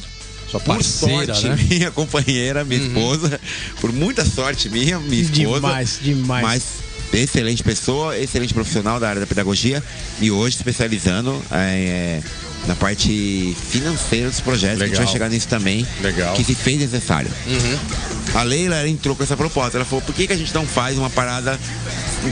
[0.49, 1.55] Sua por parceira, sorte né?
[1.55, 1.67] Uhum.
[1.69, 3.39] minha companheira, minha esposa,
[3.79, 5.55] por muita sorte minha, minha esposa.
[5.55, 6.43] Demais, demais.
[6.43, 6.63] Mas
[7.13, 9.83] excelente pessoa, excelente profissional da área da pedagogia
[10.19, 12.21] e hoje especializando é,
[12.67, 14.81] na parte financeira dos projetos.
[14.81, 15.05] A gente Legal.
[15.05, 15.85] vai chegar nisso também.
[16.01, 16.33] Legal.
[16.33, 17.29] Que se fez necessário.
[18.33, 19.77] A Leila entrou com essa proposta.
[19.77, 21.59] Ela falou: por que, que a gente não faz uma parada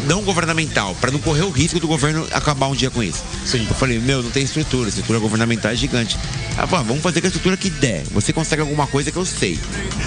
[0.07, 0.95] não governamental?
[0.99, 3.23] Para não correr o risco do governo acabar um dia com isso.
[3.45, 3.65] Sim.
[3.67, 4.89] Eu falei: meu, não tem estrutura.
[4.89, 6.17] Estrutura governamental é gigante.
[6.57, 8.03] Ela falou: ah, vamos fazer com a estrutura que der.
[8.11, 9.59] Você consegue alguma coisa que eu sei.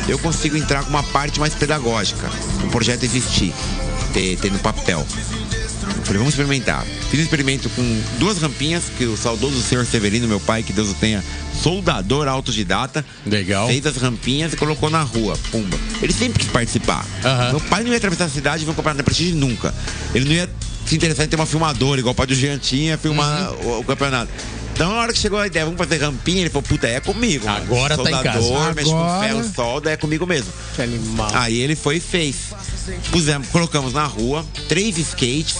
[0.09, 2.29] Eu consigo entrar com uma parte mais pedagógica.
[2.64, 3.53] O projeto existir,
[4.12, 5.07] ter, ter no papel.
[5.89, 6.85] Eu falei, vamos experimentar.
[7.11, 10.91] Fiz um experimento com duas rampinhas, que o saudoso senhor Severino, meu pai, que Deus
[10.91, 11.22] o tenha,
[11.62, 13.66] soldador autodidata, Legal.
[13.68, 15.39] fez as rampinhas e colocou na rua.
[15.51, 15.76] Pumba.
[16.03, 17.05] Ele sempre quis participar.
[17.24, 17.51] Aham.
[17.53, 19.74] Meu pai não ia atravessar a cidade e ver um campeonato da Prestige nunca.
[20.14, 20.49] Ele não ia
[20.87, 23.76] se interessar em ter uma filmadora, igual o pai do Jean tinha, filmar Uhum.
[23.76, 24.30] o, o campeonato.
[24.74, 27.47] Então, na hora que chegou a ideia, vamos fazer rampinha, ele falou, puta, é comigo.
[27.47, 27.59] mano.
[27.59, 28.41] Agora tá em casa.
[28.43, 30.53] Soldador, mexe com ferro, solda, é comigo mesmo.
[30.74, 31.30] Que animal.
[31.32, 32.37] Aí ele foi e fez.
[33.11, 35.57] Pusemos, colocamos na rua três skates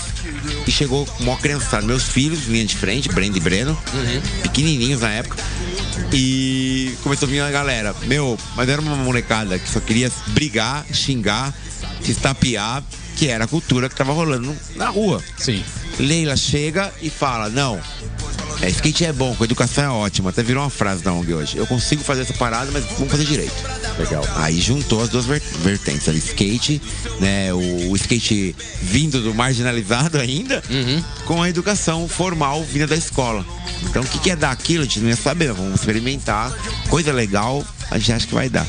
[0.67, 1.87] e chegou mó criançada.
[1.87, 3.79] Meus filhos, linha de frente, Brenda e Breno,
[4.43, 5.43] pequenininhos na época.
[6.13, 7.95] E começou a vir a galera.
[8.05, 11.53] Meu, mas era uma molecada que só queria brigar, xingar,
[12.03, 12.83] se estapear,
[13.17, 15.23] que era a cultura que tava rolando na rua.
[15.39, 15.63] Sim.
[15.99, 17.81] Leila chega e fala: Não,
[18.61, 20.29] é, skate é bom, com educação é ótimo.
[20.29, 21.57] Até virou uma frase da ONG hoje.
[21.57, 23.55] Eu consigo fazer essa parada, mas vamos fazer direito.
[23.99, 24.25] Legal.
[24.37, 26.83] Aí juntou as duas ver- vertentes, ali, skate,
[27.21, 30.63] né, o, o skate vindo do marginalizado ainda,
[31.27, 33.45] com a educação formal vinda da escola.
[33.85, 36.53] Então o que, que é dar aquilo, a gente não ia saber, vamos experimentar,
[36.89, 38.67] coisa legal, a gente acha que vai dar.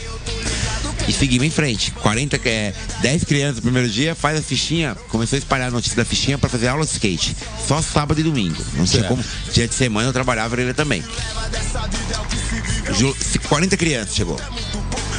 [1.08, 1.92] E seguimos em frente.
[1.92, 5.72] 40, que é 10 crianças no primeiro dia, faz a fichinha, começou a espalhar a
[5.72, 7.36] notícia da fichinha para fazer aula de skate.
[7.68, 8.56] Só sábado e domingo.
[8.74, 9.08] Não tinha Certo.
[9.10, 9.24] como.
[9.54, 11.04] Dia de semana eu trabalhava ele também.
[12.98, 13.16] Ju-
[13.48, 14.40] 40 crianças chegou.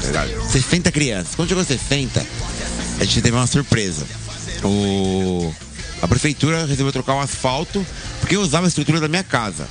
[0.07, 0.35] Verdade.
[0.51, 1.35] 60 crianças.
[1.35, 2.25] Quando chegou 60,
[3.01, 4.07] a gente teve uma surpresa.
[4.65, 5.53] O...
[6.03, 7.85] A prefeitura resolveu trocar o asfalto,
[8.21, 9.67] porque eu usava a estrutura da minha casa.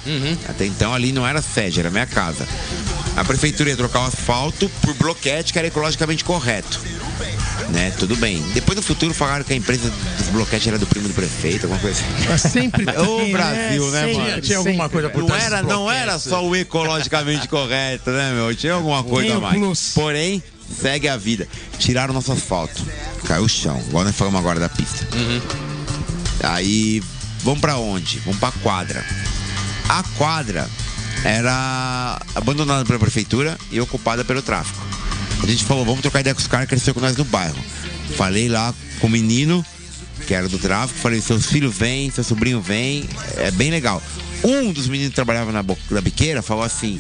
[0.50, 2.48] Até então ali não era sede, era minha casa.
[3.16, 6.82] A prefeitura ia trocar o asfalto por bloquete que era ecologicamente correto.
[7.70, 8.42] Né, tudo bem.
[8.54, 11.80] Depois no futuro falaram que a empresa dos bloquetes era do primo do prefeito, alguma
[11.82, 12.26] coisa assim.
[12.30, 14.42] Mas sempre Ô, tem, Brasil, né, Sempre, mano?
[14.42, 18.34] Tinha alguma coisa por Não trás era, dos não era só o ecologicamente correto, né,
[18.34, 18.56] meu?
[18.56, 19.58] Tinha alguma coisa Tem a mais.
[19.58, 19.92] plus.
[19.94, 20.44] Porém,
[20.82, 21.48] segue a vida.
[21.80, 22.86] Tiraram nosso asfalto.
[23.26, 23.82] Caiu o chão.
[23.88, 25.08] Igual nós falamos agora da pista.
[26.44, 27.02] Aí,
[27.44, 28.20] vamos pra onde?
[28.20, 29.04] Vamos pra quadra.
[29.90, 30.70] A quadra
[31.24, 34.86] era abandonada pela prefeitura e ocupada pelo tráfico.
[35.44, 37.58] A gente falou, vamos trocar ideia com os caras que cresceu com nós no bairro.
[38.16, 39.66] Falei lá com o menino,
[40.26, 43.08] que era do tráfico, falei, seus filhos vêm, seu sobrinho vem,
[43.38, 44.02] é bem legal.
[44.44, 47.00] Um dos meninos que trabalhava na, na biqueira falou assim: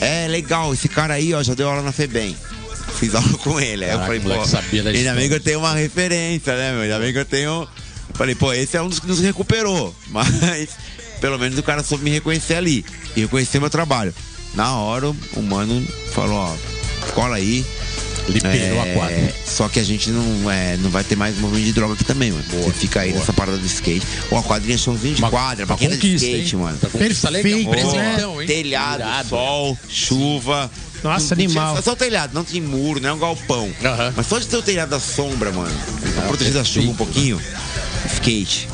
[0.00, 2.36] É legal, esse cara aí, ó, já deu aula na FEBEM.
[2.98, 3.84] Fiz aula com ele.
[3.84, 6.72] Aí eu Caraca, falei, pô, sabia da ainda bem que eu tenho uma referência, né,
[6.72, 6.82] meu?
[6.82, 7.50] Ainda bem que eu tenho.
[7.50, 7.68] Eu
[8.14, 9.94] falei, pô, esse é um dos que nos recuperou.
[10.10, 10.70] Mas
[11.20, 12.84] pelo menos o cara soube me reconhecer ali.
[13.16, 14.14] E reconhecer meu trabalho.
[14.54, 16.56] Na hora, o mano falou, ó,
[17.12, 17.64] cola aí.
[18.26, 19.34] Liberou a quadra.
[19.44, 22.32] Só que a gente não, é, não vai ter mais movimento de droga aqui também,
[22.32, 22.42] mano.
[22.62, 24.06] Você fica aí nessa parada do skate.
[24.30, 26.62] Ou a quadrinha chãozinho de Uma- quadra, uma pra quem de skate, hein?
[26.62, 26.78] mano.
[26.78, 26.88] Tá.
[26.88, 28.46] Perfeito, Presentão, hein?
[28.46, 29.28] Telhado, Irado.
[29.28, 30.70] sol, chuva.
[31.02, 31.82] Nossa, Não tinha- animal.
[31.82, 33.70] Só o telhado, não tem muro, não é um galpão.
[34.16, 35.76] Mas só de ter o telhado da sombra, mano.
[36.14, 37.38] Pra proteger da chuva um pouquinho.
[38.10, 38.68] Skate.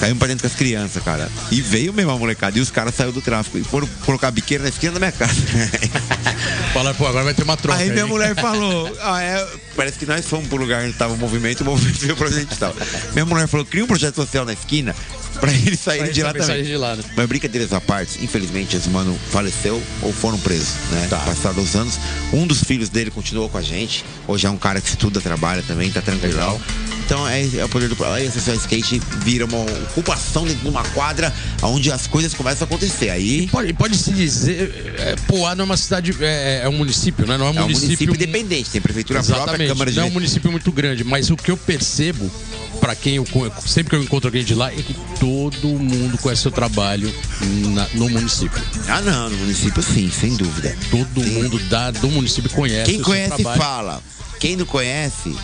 [0.00, 1.30] Caímos pra dentro com as crianças, cara.
[1.50, 2.58] E veio mesmo a molecada.
[2.58, 3.58] E os caras saíram do tráfico.
[3.58, 5.34] E foram colocar a biqueira na esquina da minha casa.
[6.72, 7.78] Falaram, pô, agora vai ter uma troca.
[7.78, 8.08] Aí minha hein?
[8.08, 11.64] mulher falou, ah, é, parece que nós fomos pro lugar onde tava o movimento, o
[11.64, 12.74] movimento veio pra gente tava.
[13.12, 14.94] Minha mulher falou, cria um projeto social na esquina
[15.40, 16.56] pra eles saírem Pra de lá eles também.
[16.56, 17.04] saírem de lá, né?
[17.16, 21.06] Mas brincadeiras à parte, infelizmente esse mano faleceu ou foram presos, né?
[21.10, 21.18] Tá.
[21.18, 21.98] Passados os anos.
[22.32, 24.04] Um dos filhos dele continuou com a gente.
[24.26, 26.34] Hoje é um cara que estuda, trabalha também, tá tranquilo.
[26.34, 26.60] Legal.
[27.04, 28.04] Então é, é o poder do.
[28.04, 29.60] Aí a skate vira uma
[29.90, 31.32] ocupação dentro de uma quadra
[31.62, 33.10] onde as coisas começam a acontecer.
[33.10, 37.26] Aí Pode, pode se dizer, é, Poá não é uma cidade, é, é um município,
[37.26, 37.36] né?
[37.36, 39.68] Não é um é um município, município independente, tem prefeitura própria, Exatamente.
[39.68, 42.30] Câmara de Não é um município muito grande, mas o que eu percebo,
[42.84, 43.26] pra quem eu
[43.64, 47.10] sempre que eu encontro alguém de lá, é que todo mundo conhece seu trabalho
[47.72, 48.62] na- no município.
[48.86, 50.76] Ah, não, no município sim, sem dúvida.
[50.90, 53.62] Todo mundo da, do município conhece Quem o conhece seu trabalho.
[53.62, 54.02] fala.
[54.40, 55.34] Quem não conhece,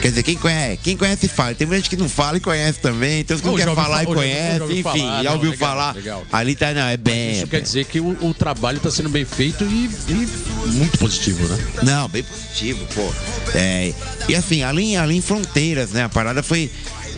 [0.00, 1.54] quer dizer, quem conhece, quem conhece fala.
[1.54, 3.20] Tem muita gente que não fala e conhece também.
[3.20, 5.68] Então, se não quer falar e já- conhece, já enfim, falar, já não, ouviu legal,
[5.68, 5.94] falar.
[5.94, 6.26] legal.
[6.32, 7.32] Ali tá, não, é bem.
[7.32, 7.62] Isso é quer bem.
[7.62, 11.58] dizer que o, o trabalho está sendo bem feito e, e muito positivo, né?
[11.82, 13.12] Não, bem positivo, pô.
[13.54, 13.92] É,
[14.28, 16.04] e assim, além, além fronteiras, né?
[16.04, 16.70] A parada foi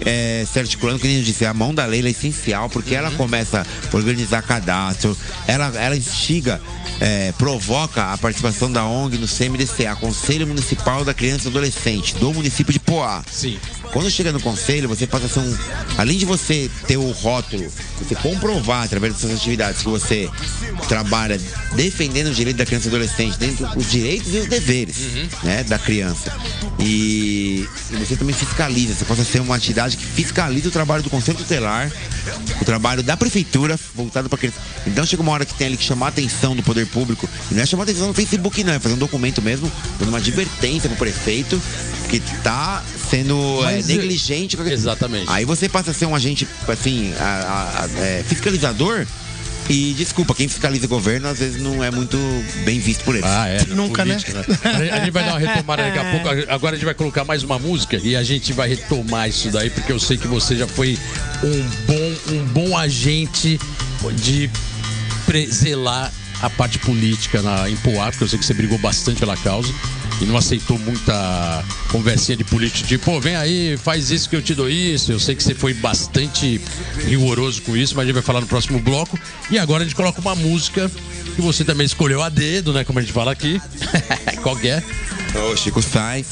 [0.05, 2.95] é, se articulando, que nem eu disse, a mão da lei ela é essencial, porque
[2.95, 5.17] ela começa a organizar cadastro,
[5.47, 6.61] ela, ela instiga,
[7.01, 12.33] é, provoca a participação da ONG no CMDCA, Conselho Municipal da Criança e Adolescente, do
[12.33, 13.23] município de Poá.
[13.31, 13.59] Sim.
[13.93, 15.57] Quando chega no conselho, você passa a ser um.
[15.97, 17.67] Além de você ter o rótulo,
[17.99, 20.29] você comprovar através das suas atividades que você
[20.89, 21.41] trabalha
[21.75, 24.97] defendendo os direitos da criança e adolescente, dentro os direitos e os deveres
[25.43, 26.33] né, da criança.
[26.79, 31.03] E, e você também fiscaliza, você passa a ser uma entidade que fiscaliza o trabalho
[31.03, 31.91] do Conselho Tutelar,
[32.61, 34.59] o trabalho da prefeitura voltado para criança.
[34.87, 37.55] Então chega uma hora que tem ali que chamar a atenção do poder público, e
[37.55, 40.19] não é chamar a atenção no Facebook, não, é fazer um documento mesmo, dando uma
[40.19, 41.61] advertência pro prefeito
[42.09, 44.57] que tá sendo é, Mas, negligente.
[44.71, 45.27] exatamente.
[45.29, 49.07] Aí você passa a ser um agente, assim, a- a- a- é, fiscalizador.
[49.69, 52.17] E desculpa, quem fiscaliza o governo às vezes não é muito
[52.65, 53.29] bem visto por eles.
[53.29, 53.65] Ah, é.
[53.75, 54.15] Nunca, né?
[54.15, 54.47] política,
[54.93, 56.29] A gente vai dar uma retomada daqui a pouco.
[56.53, 59.69] Agora a gente vai colocar mais uma música e a gente vai retomar isso daí,
[59.69, 60.97] porque eu sei que você já foi
[61.43, 63.59] um bom, um bom agente
[64.23, 64.49] de
[65.27, 69.19] pre- zelar a parte política na, em Poá, porque eu sei que você brigou bastante
[69.19, 69.73] pela causa
[70.21, 74.55] e não aceitou muita conversinha de político, tipo, vem aí, faz isso que eu te
[74.55, 75.13] dou isso.
[75.13, 76.61] Eu sei que você foi bastante
[77.05, 79.19] rigoroso com isso, mas a gente vai falar no próximo bloco.
[79.51, 80.91] E agora a gente coloca uma música
[81.35, 82.85] que você também escolheu a dedo, né?
[82.85, 83.61] Como a gente fala aqui.
[84.43, 84.83] Qual é?
[85.45, 86.27] O Chico Sainz,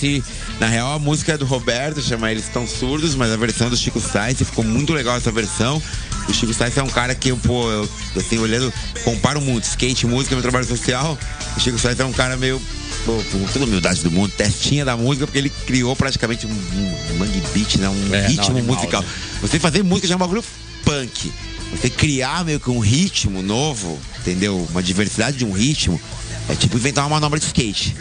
[0.61, 3.77] na real a música é do Roberto, chama Eles Estão Surdos, mas a versão do
[3.77, 5.83] Chico Sainz ficou muito legal essa versão.
[6.29, 10.07] O Chico Sainz é um cara que eu, pô, eu, assim, olhando, comparo muito, skate,
[10.07, 11.19] música, meu trabalho social.
[11.57, 12.61] O Chico Sainz é um cara meio,
[13.05, 16.51] pô, com toda a humildade do mundo, testinha da música, porque ele criou praticamente um,
[16.51, 17.89] um mangue beat, né?
[17.89, 19.03] um É, não, ritmo animal, musical.
[19.03, 19.09] né?
[19.41, 20.45] Você fazer música já é um bagulho
[20.85, 21.33] punk.
[21.73, 24.67] Você criar meio que um ritmo novo, entendeu?
[24.71, 26.01] Uma diversidade de um ritmo,
[26.49, 27.97] é tipo inventar uma manobra de skate.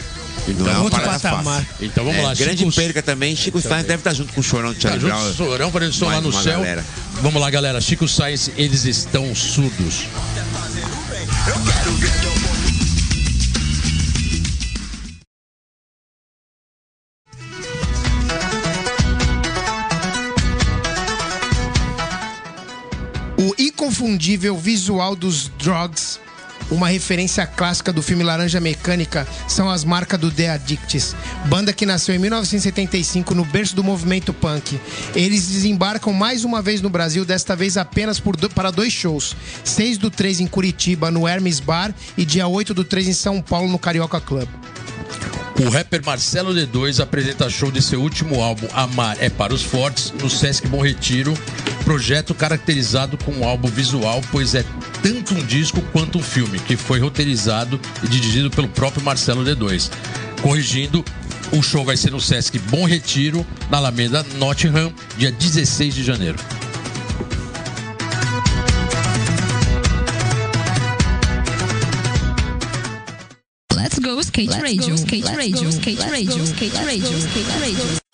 [0.58, 1.64] Não é uma outro parada patamar.
[1.64, 1.86] fácil.
[1.86, 3.34] Então vamos É, lá, grande Chico- perca também.
[3.34, 5.24] Chico Sainz deve estar junto com o Chorão de Tá Charlie junto Brown.
[5.24, 6.58] com o Sorão fazendo som lá no céu.
[6.58, 6.84] galera.
[7.22, 7.80] Vamos lá, galera.
[7.80, 10.04] Chico Sainz, eles estão surdos.
[23.36, 26.20] O inconfundível visual dos Drugs,
[26.70, 31.14] uma referência clássica do filme Laranja Mecânica, são as marcas do The Addicts,
[31.46, 34.80] banda que nasceu em 1975 no berço do movimento punk.
[35.14, 39.98] Eles desembarcam mais uma vez no Brasil, desta vez apenas do- para dois shows: 6
[39.98, 43.68] do 3 em Curitiba, no Hermes Bar, e dia 8 do 3 em São Paulo,
[43.68, 44.48] no Carioca Club.
[45.64, 50.12] O rapper Marcelo D2 apresenta show de seu último álbum Amar é para os Fortes
[50.20, 51.32] no Sesc Bom Retiro,
[51.84, 54.64] projeto caracterizado com um álbum visual, pois é
[55.02, 59.90] tanto um disco quanto um filme, que foi roteirizado e dirigido pelo próprio Marcelo D2.
[60.42, 61.04] Corrigindo,
[61.52, 66.38] o show vai ser no Sesc Bom Retiro, na Alameda Nottingham, dia 16 de janeiro.
[74.34, 78.04] Skate radio, skate radio, skate radio, skate radio, skate radio.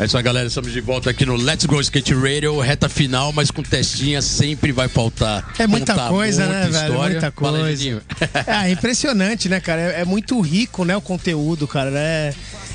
[0.00, 0.48] É isso aí, galera.
[0.48, 4.72] Estamos de volta aqui no Let's Go Skate Radio, reta final, mas com testinha sempre
[4.72, 5.52] vai faltar.
[5.58, 6.92] É muita contar coisa, né, muita velho?
[6.92, 7.20] história.
[7.20, 7.76] Muita Fala aí, coisa.
[7.76, 8.02] Didinho.
[8.46, 9.80] É, é impressionante, né, cara?
[9.82, 11.90] É, é muito rico, né, o conteúdo, cara.
[11.90, 12.34] né?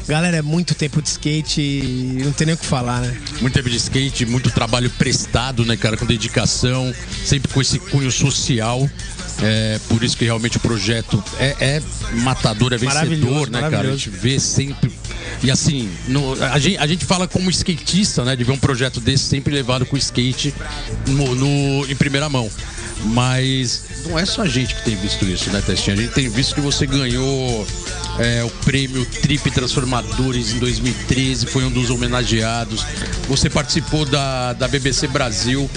[0.10, 3.16] Galera, é muito tempo de skate e não tem nem o que falar, né?
[3.42, 6.92] Muito tempo de skate, muito trabalho prestado, né, cara, com dedicação,
[7.24, 8.90] sempre com esse cunho social.
[9.42, 11.82] É, por isso que realmente o projeto é, é
[12.24, 13.88] matador, é vencedor, né, cara?
[13.88, 14.92] A gente vê sempre.
[15.44, 18.36] E assim, no- a, gente, a gente fala como skatista, né?
[18.36, 20.54] De ver um projeto desse sempre levado com o skate
[21.08, 22.50] no, no- em primeira mão.
[23.06, 25.96] Mas não é só a gente que tem visto isso, né, Testinha?
[25.96, 27.66] A gente tem visto que você ganhou
[28.18, 32.86] é, o prêmio Trip Transformadores em 2013, foi um dos homenageados.
[33.28, 35.70] Você participou da, da BBC Brasil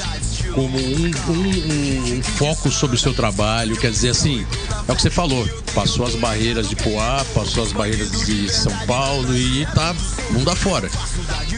[0.55, 3.77] como um, um- um- foco sobre o seu trabalho.
[3.77, 4.45] Quer dizer, assim,
[4.89, 5.49] é o que você falou.
[5.75, 9.95] Passou as barreiras de Poá, passou as barreiras de São Paulo e tá
[10.31, 10.91] mundo afora.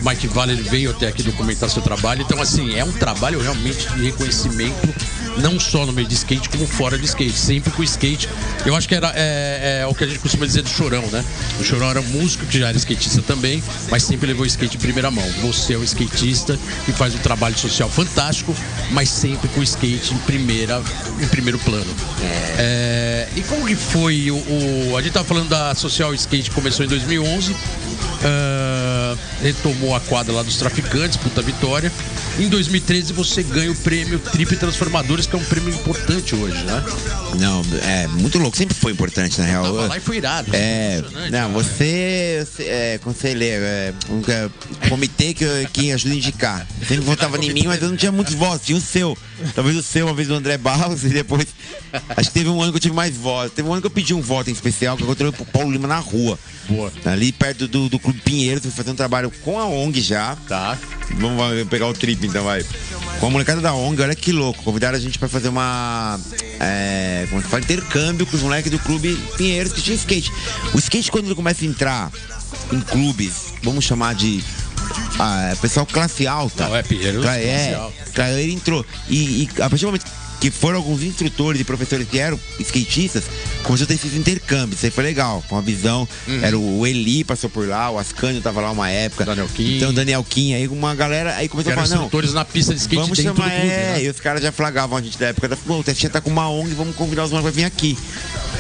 [0.03, 2.23] Mike Valler veio até aqui documentar seu trabalho.
[2.23, 4.95] Então, assim, é um trabalho realmente de reconhecimento,
[5.39, 7.33] não só no meio de skate, como fora de skate.
[7.39, 8.29] Sempre com o skate.
[8.65, 11.25] Eu acho que era é, é o que a gente costuma dizer do Chorão, né?
[11.61, 14.77] O Chorão era um músico que já era skatista também, mas sempre levou o skate
[14.77, 15.25] em primeira mão.
[15.43, 18.55] Você é um skatista que faz um trabalho social fantástico,
[18.91, 20.83] mas sempre com o skate em, primeira,
[21.21, 21.93] em primeiro plano.
[22.59, 26.55] É, e como que foi o, o- A gente tava falando da Social Skate que
[26.55, 27.55] começou em 2011.
[28.25, 31.93] Ah, retomou a quadra lá dos traficantes, puta vitória.
[32.39, 36.83] Em 2013 você ganha o prêmio Trip Transformadores, que é um prêmio importante hoje, né?
[37.39, 38.57] Não, é muito louco.
[38.57, 39.65] Sempre foi importante, na real.
[39.65, 40.51] Tava lá e foi irado.
[40.53, 41.51] É, não, né?
[41.53, 46.67] você, você é conselheiro, é um é, comitê que, que ajuda a indicar.
[46.81, 49.17] Sempre votava em mim, mas eu não tinha muitos votos, tinha o seu.
[49.55, 51.47] Talvez o seu, uma vez do André Barros, e depois.
[52.17, 53.53] Acho que teve um ano que eu tive mais votos.
[53.53, 55.71] Teve um ano que eu pedi um voto em especial, que eu encontrei o Paulo
[55.71, 56.39] Lima na rua.
[56.69, 56.93] Boa.
[57.05, 60.37] Ali perto do, do Clube Pinheiros, fui fazer um trabalho com a ONG já.
[60.49, 60.77] Tá.
[61.19, 62.65] Vamos pegar o trip então, vai.
[63.21, 64.63] Com a molecada da ONG, olha que louco.
[64.65, 66.19] Convidaram a gente pra fazer uma.
[66.61, 70.33] É, como se fala, intercâmbio com os moleques do clube Pinheiros que tinha skate.
[70.75, 72.11] O skate, quando ele começa a entrar
[72.73, 74.43] em clubes, vamos chamar de.
[75.19, 76.69] ah, pessoal classe alta.
[76.69, 78.11] Não, é Pinheiros, Cla- classe é, alta.
[78.13, 78.85] cla- ele entrou.
[79.09, 80.07] E, e a partir do momento
[80.45, 83.25] que foram alguns instrutores e professores que eram skatistas,
[83.63, 84.77] começou a ter esses intercâmbios.
[84.77, 85.43] Isso aí foi legal.
[85.49, 86.07] Com uma visão.
[86.43, 89.25] Era o Eli passou por lá, o Ascânio tava lá uma época.
[89.25, 89.77] Daniel Kim.
[89.79, 91.35] Então, Daniel Kim, aí uma galera.
[91.37, 92.05] Aí começou Eram a falar, não.
[92.05, 94.05] instrutores na pista de skate Vamos chamar, clube, é, né?
[94.05, 95.49] e os caras já flagavam a gente da época.
[95.49, 97.97] da- Pô, o Testinha tá com uma ONG, vamos convidar os moleques pra vir aqui.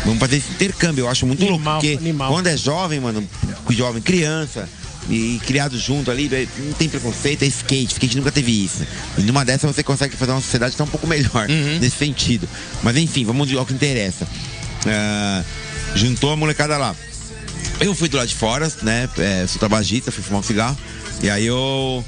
[0.06, 1.02] Vamos fazer esse intercâmbio.
[1.02, 2.32] Eu acho muito louco, Animal, porque animal.
[2.32, 3.28] quando é jovem, mano,
[3.70, 4.66] jovem, criança,
[5.08, 7.92] e criado junto ali, velho, não tem preconceito, é skate.
[7.92, 8.86] Skate nunca teve isso.
[9.18, 11.78] E numa dessa você consegue fazer uma sociedade que tá um pouco melhor Uhum.
[11.80, 12.48] nesse sentido.
[12.82, 14.26] Mas enfim, vamos ao que interessa.
[14.86, 15.42] Ah,
[15.94, 16.94] juntou a molecada lá.
[17.80, 19.08] Eu fui do lado de fora, né?
[19.18, 20.76] É, sou tabagista, fui fumar um cigarro.
[21.22, 22.04] E aí eu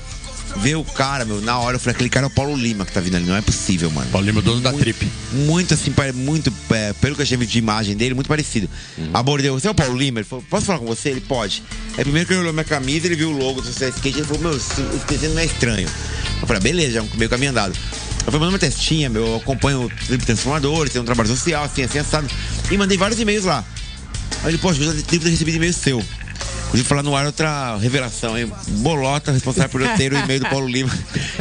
[0.56, 2.92] vi o cara, meu, na hora eu falei, aquele cara é o Paulo Lima que
[2.92, 4.10] tá vindo ali, não é possível, mano.
[4.10, 5.06] Paulo Lima, dono da Trip.
[5.32, 8.68] Muito assim, muito, é, pelo que eu achei de imagem dele, muito parecido.
[9.12, 10.20] Abordei, você é o Paulo Lima?
[10.20, 11.10] Ele falou, posso falar com você?
[11.10, 11.62] Ele pode.
[11.96, 14.26] Aí primeiro que ele olhou minha camisa, ele viu o logo do Sucesso Skate, ele
[14.26, 15.88] falou, meu, esse desenho não é estranho.
[16.40, 17.74] Eu falei, ah, beleza, já é meio caminho andado.
[17.74, 21.82] Eu falei, manda uma testinha, meu, eu acompanho o Transformadores, tem um trabalho social, assim,
[21.82, 22.28] assim, assado.
[22.70, 23.64] E mandei vários e-mails lá.
[24.42, 26.02] Aí ele, poxa, eu devo ter recebido e-mail seu.
[26.76, 28.52] Inclusive, falar no ar outra revelação, hein?
[28.68, 30.92] Bolota, responsável por eu ter o e-mail do Paulo Lima.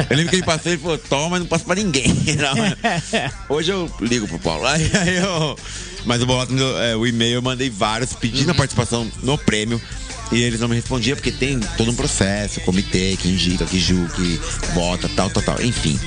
[0.08, 2.06] Eu lembro que ele passou e falou, toma, não passa pra ninguém.
[2.36, 3.54] Não.
[3.54, 4.66] Hoje eu ligo pro Paulo.
[4.66, 5.58] Aí, aí eu...
[6.06, 9.80] Mas o Bolota, é, o e-mail, eu mandei vários pedindo a participação no prêmio.
[10.32, 14.12] E eles não me respondiam porque tem todo um processo, comitê que indica, que julga,
[14.14, 14.40] que
[14.74, 15.62] vota, tal, tal, tal.
[15.62, 15.98] Enfim.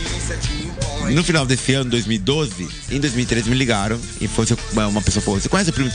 [1.11, 5.47] No final desse ano, 2012, em 2013 me ligaram e foi uma pessoa falou: Você
[5.47, 5.91] conhece o primo,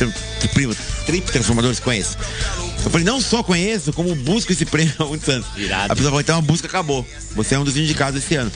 [0.55, 0.75] primo
[1.05, 1.81] Trip Transformadores?
[1.81, 2.17] Conheço.
[2.85, 5.47] Eu falei: Não só conheço, como busco esse prêmio há muitos anos.
[5.57, 5.93] Irado.
[5.93, 7.07] A pessoa falou: Então a busca acabou.
[7.35, 8.53] Você é um dos indicados esse ano.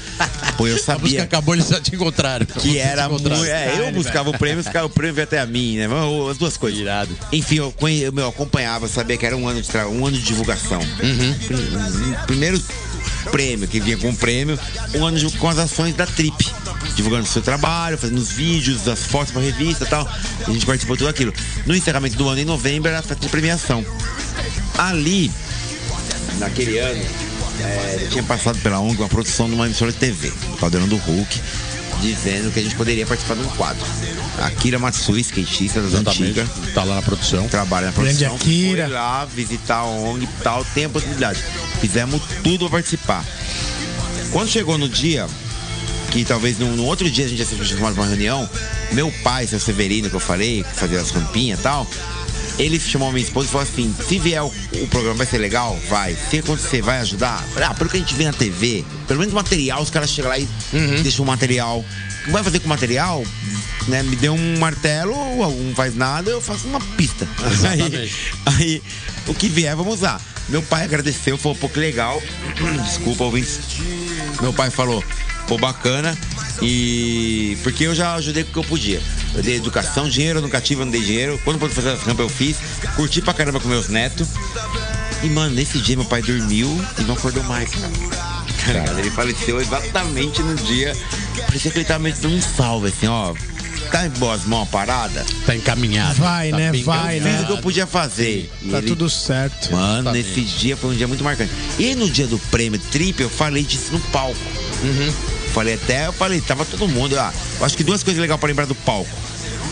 [0.56, 2.46] Pô, eu A música sabia acabou, eles já te encontraram.
[2.60, 3.28] que era muito.
[3.44, 5.86] É, eu buscava o prêmio, os caras- o prêmio veio até a mim, né?
[6.30, 6.78] As duas coisas.
[6.78, 7.16] Irado.
[7.32, 7.74] Enfim, eu,
[8.16, 10.80] eu, acompanhava, sabia que era um ano de, um ano de divulgação.
[10.96, 12.62] Prim- Primeiro
[13.30, 14.58] prêmio, que vinha com o prêmio,
[14.94, 16.52] um ano com as ações da Trip.
[16.94, 20.08] Divulgando seu trabalho, fazendo os vídeos, as fotos pra revista e tal.
[20.46, 21.32] A gente participou de tudo aquilo.
[21.66, 23.84] No encerramento do ano, em novembro, era a festa de premiação.
[24.76, 25.30] Ali,
[26.38, 27.02] naquele ano,
[27.60, 31.40] é, tinha passado pela ONG uma produção de uma emissora de TV, Caldeirão do Hulk,
[32.00, 33.84] dizendo que a gente poderia participar de um quadro.
[34.42, 36.22] Akira Matsui, skatista das Exatamente.
[36.40, 37.48] antigas, Tá lá na produção.
[37.48, 38.36] trabalha na Grande produção.
[38.36, 38.84] Akira.
[38.84, 41.42] Foi lá visitar a ONG e tal, tem a possibilidade.
[41.80, 43.24] Fizemos tudo pra participar.
[44.30, 45.26] Quando chegou no dia,
[46.10, 48.48] que talvez no, no outro dia a gente ia ser chamado pra uma reunião.
[48.92, 51.86] Meu pai, seu Severino, que eu falei, que fazia as rampinhas e tal,
[52.58, 55.78] ele chamou minha esposa e falou assim: se vier o, o programa vai ser legal?
[55.88, 56.16] Vai.
[56.30, 57.44] Se acontecer, vai ajudar?
[57.56, 60.38] Ah, pelo que a gente vê na TV, pelo menos material, os caras chegam lá
[60.38, 60.48] e
[61.02, 61.78] deixam o material.
[61.78, 63.24] O que vai fazer com o material?
[63.86, 67.26] Né, me deu um martelo, não faz nada, eu faço uma pista.
[67.70, 68.12] Aí,
[68.44, 68.82] aí,
[69.26, 70.20] o que vier, vamos usar.
[70.48, 72.22] Meu pai agradeceu, falou, pô, que legal.
[72.84, 73.60] Desculpa, ouvintes.
[74.42, 75.02] Meu pai falou,
[75.48, 76.16] pô, bacana.
[76.62, 77.56] E.
[77.62, 79.00] Porque eu já ajudei com o que eu podia.
[79.34, 81.40] Eu dei educação, dinheiro eu nunca tive, eu não dei dinheiro.
[81.44, 82.56] Quando eu pude fazer as rampas, eu fiz.
[82.96, 84.28] Curti pra caramba com meus netos.
[85.22, 86.68] E, mano, nesse dia meu pai dormiu
[86.98, 87.88] e não acordou mais, cara.
[88.66, 88.98] Ligado?
[88.98, 90.96] Ele faleceu exatamente no dia.
[91.46, 93.34] Parecia que ele tava dando um salve, assim, ó.
[93.90, 95.24] Tá em boas mãos a parada?
[95.46, 96.16] Tá encaminhado.
[96.16, 96.72] Vai, Tá né?
[96.84, 97.40] Vai, Fiz né?
[97.42, 98.50] o que eu podia fazer.
[98.62, 99.72] E Tá ele- tudo certo.
[99.72, 101.50] Mano, nesse dia foi um dia muito marcante.
[101.78, 104.36] E no dia do prêmio Trip, eu falei disso no palco.
[105.58, 107.18] Falei até, eu falei, tava todo mundo.
[107.18, 109.10] Ah, eu acho que duas coisas legais pra lembrar do palco.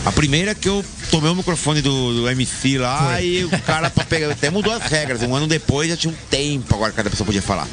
[0.05, 3.89] A primeira é que eu tomei o microfone do, do MC lá e o cara
[3.89, 4.29] pra pegar.
[4.29, 5.23] Até mudou as regras.
[5.23, 7.65] Um ano depois já tinha um tempo agora que cada pessoa podia falar.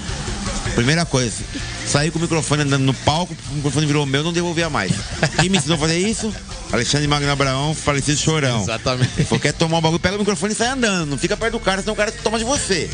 [0.76, 1.42] Primeira coisa,
[1.88, 4.92] saí com o microfone andando no palco, o microfone virou meu, não devolvia mais.
[5.40, 6.32] Quem me ensinou a fazer isso?
[6.72, 8.62] Alexandre Magno Abraão, falecido chorão.
[8.62, 9.24] Exatamente.
[9.24, 11.10] Falou, quer tomar um bagulho, pega o microfone e sai andando.
[11.10, 12.90] Não fica perto do cara, senão o cara toma de você.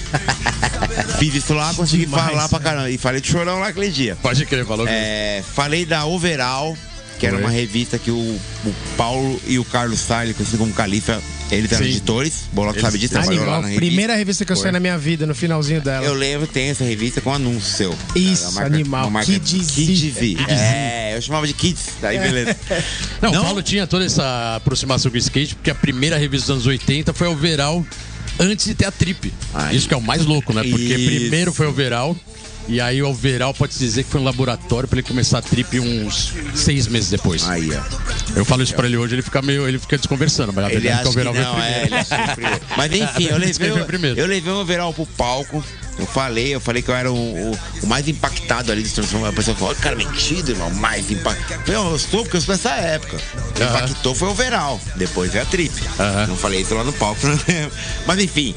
[1.18, 2.90] Fiz isso lá, consegui Demais, falar pra caramba.
[2.90, 4.16] E falei de chorão lá aquele dia.
[4.20, 6.76] Pode crer, falou É, falei da Overall,
[7.18, 7.44] que era Foi.
[7.44, 11.84] uma revista que o, o Paulo e o Carlos Salles, conhecido como Califa, eles eram
[11.84, 11.90] Sim.
[11.90, 12.32] editores.
[12.52, 13.62] Boloco Eles- sabe disso, trabalhou lá Animal.
[13.62, 13.86] na revista.
[13.86, 16.04] Primeira revista que eu saí na minha vida, no finalzinho dela.
[16.06, 17.98] Eu lembro, tem essa revista com anúncio seu.
[18.14, 19.04] Isso, A animal.
[19.04, 19.70] uma marca Kids.
[19.72, 20.36] Kids Z.
[20.48, 21.86] É, eu chamava de Kids.
[22.00, 22.56] Daí beleza.
[23.20, 23.40] Não, Não?
[23.42, 26.66] o Paulo tinha toda essa aproximação com o skate, porque a primeira revista dos anos
[26.66, 27.84] 80 foi a Overall
[28.38, 29.32] antes de ter a Trip.
[29.52, 29.74] Ai.
[29.76, 30.62] Isso que é o mais louco, né?
[30.62, 31.04] Porque Isso.
[31.20, 32.16] primeiro foi a Overall,
[32.70, 35.78] e aí o Overall pode dizer que foi um laboratório pra ele começar a Trip
[35.80, 37.48] uns seis meses depois.
[37.48, 37.80] Aí, ó.
[38.38, 40.88] Eu falo isso pra ele hoje, ele fica meio, ele fica desconversando, mas a Ele
[40.88, 42.16] é que o que não, é, ele acha.
[42.76, 44.18] Mas enfim, eu Ele levei, primeiro.
[44.20, 45.64] eu levei um overall pro palco.
[45.98, 49.34] Eu falei, eu falei que eu era o, o- o mais impactado ali dos transformadores.
[49.34, 51.52] A pessoa falou, cara, mentido, irmão, mais impactado.
[51.60, 53.16] Eu falei, "Não, eu sou porque eu sou dessa época.
[53.16, 53.62] O.
[53.62, 54.80] Impactou foi o overall.
[54.96, 55.74] Depois veio a trip.
[55.98, 56.26] Aham.
[56.28, 57.26] Não falei isso lá no palco.
[57.26, 57.72] não lembro.
[58.06, 58.54] Mas enfim.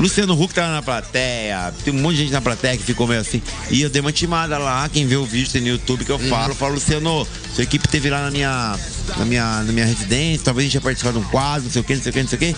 [0.00, 3.20] Luciano Huck tava na plateia, tem um monte de gente na plateia que ficou meio
[3.20, 3.42] assim.
[3.68, 6.16] E eu dei uma timada lá, quem vê o vídeo tem no YouTube que eu
[6.18, 6.28] Uhum.
[6.28, 8.78] falo, falo, Luciano, sua equipe teve lá na minha,
[9.16, 11.80] na minha, na minha residência, talvez a gente ia participar de um quadro, não sei
[11.82, 12.56] o que, não sei o que, não sei o que.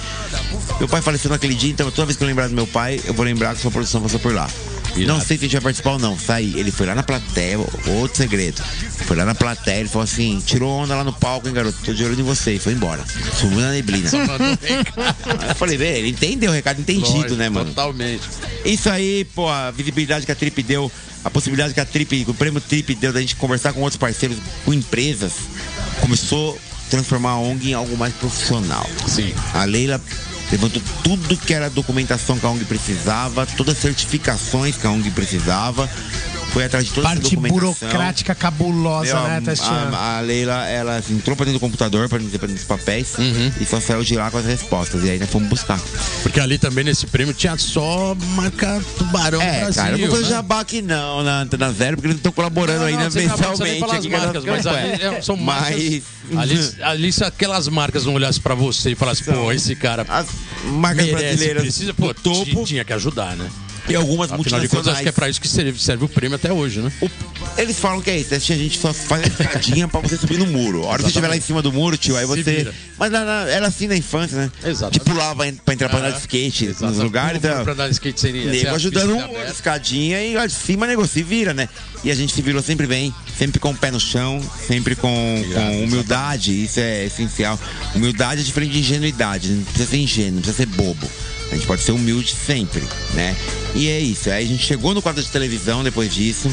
[0.78, 3.14] Meu pai faleceu naquele dia, então toda vez que eu lembrar do meu pai, eu
[3.14, 4.48] vou lembrar que sua produção passou por lá.
[4.96, 5.18] Irado.
[5.18, 6.18] Não sei se a gente vai participar ou não.
[6.18, 6.58] Saí.
[6.58, 8.62] Ele foi lá na plateia, outro segredo.
[9.06, 11.76] Foi lá na plateia, ele falou assim: tirou onda lá no palco, hein, garoto?
[11.84, 12.54] Tô de olho em você.
[12.54, 13.04] E foi embora.
[13.38, 14.10] Sumiu na neblina.
[15.48, 17.66] Eu falei, velho, ele entendeu o recado entendido, Lógico, né, mano?
[17.66, 18.22] Totalmente.
[18.64, 20.90] Isso aí, pô, a visibilidade que a Trip deu,
[21.24, 23.98] a possibilidade que a Trip, que o prêmio Trip deu da gente conversar com outros
[23.98, 25.32] parceiros, com empresas,
[26.00, 28.88] começou a transformar a ONG em algo mais profissional.
[29.06, 29.32] Sim.
[29.54, 30.00] A Leila
[30.50, 35.10] levantou tudo que era documentação que a ONG precisava, todas as certificações que a ONG
[35.10, 35.88] precisava,
[36.50, 37.74] foi atrás de toda essa Parte documentação.
[37.74, 39.94] burocrática cabulosa, Meu, né, Tastiano?
[39.96, 42.68] a, a Leila, ela assim, entrou pra dentro do computador pra dizer pra dentro dos
[42.68, 43.52] papéis Uhum.
[43.60, 45.04] e só saiu de lá com as respostas.
[45.04, 45.80] E aí nós fomos buscar.
[46.22, 49.74] Porque ali também nesse prêmio tinha só marca Tubarão É, Brasil.
[49.74, 50.36] cara, eu não vou fazer né?
[50.36, 53.80] jabá aqui não, na Antena Zero, porque eles não estão colaborando Não, ainda não, mensalmente.
[53.80, 55.70] falar as marcas, mas ali é- são marcas.
[56.30, 60.06] Mas- Ali, ali se aquelas marcas não olhassem pra você e falassem, pô, esse cara
[60.08, 60.28] As
[60.64, 63.48] marcas merece, brasileiras precisa, pô, topo ti- tinha que ajudar, né?
[63.90, 65.14] E algumas Afinal de contas, acho que é multinacionais.
[65.14, 66.92] pra isso que serve, serve o prêmio até hoje, né?
[67.00, 67.10] O-
[67.58, 70.46] Eles falam que é isso, a gente só faz a escadinha pra você subir no
[70.46, 70.84] muro.
[70.84, 72.72] A hora que você estiver lá em cima do muro, tio, aí você.
[72.98, 74.50] Mas na- na- era assim na infância, né?
[74.64, 74.94] Exatamente.
[75.00, 77.02] Tipo, pulava en- pra entrar pra andar de skate nos Exatamente.
[77.02, 77.38] lugares.
[77.38, 78.42] Então- Pra andar de skate seria.
[78.44, 81.68] ser Nego a ajudando pista um, escadinha e lá de cima negocia e vira, né?
[82.04, 85.44] E a gente se virou sempre bem, sempre com o pé no chão, sempre com,
[85.54, 87.58] com humildade, isso é essencial.
[87.94, 91.06] Humildade é diferente de ingenuidade, não precisa ser ingênuo, não precisa ser bobo.
[91.50, 92.82] A gente pode ser humilde sempre,
[93.14, 93.34] né?
[93.74, 94.30] E é isso.
[94.30, 96.50] Aí a gente chegou no quadro de televisão depois disso.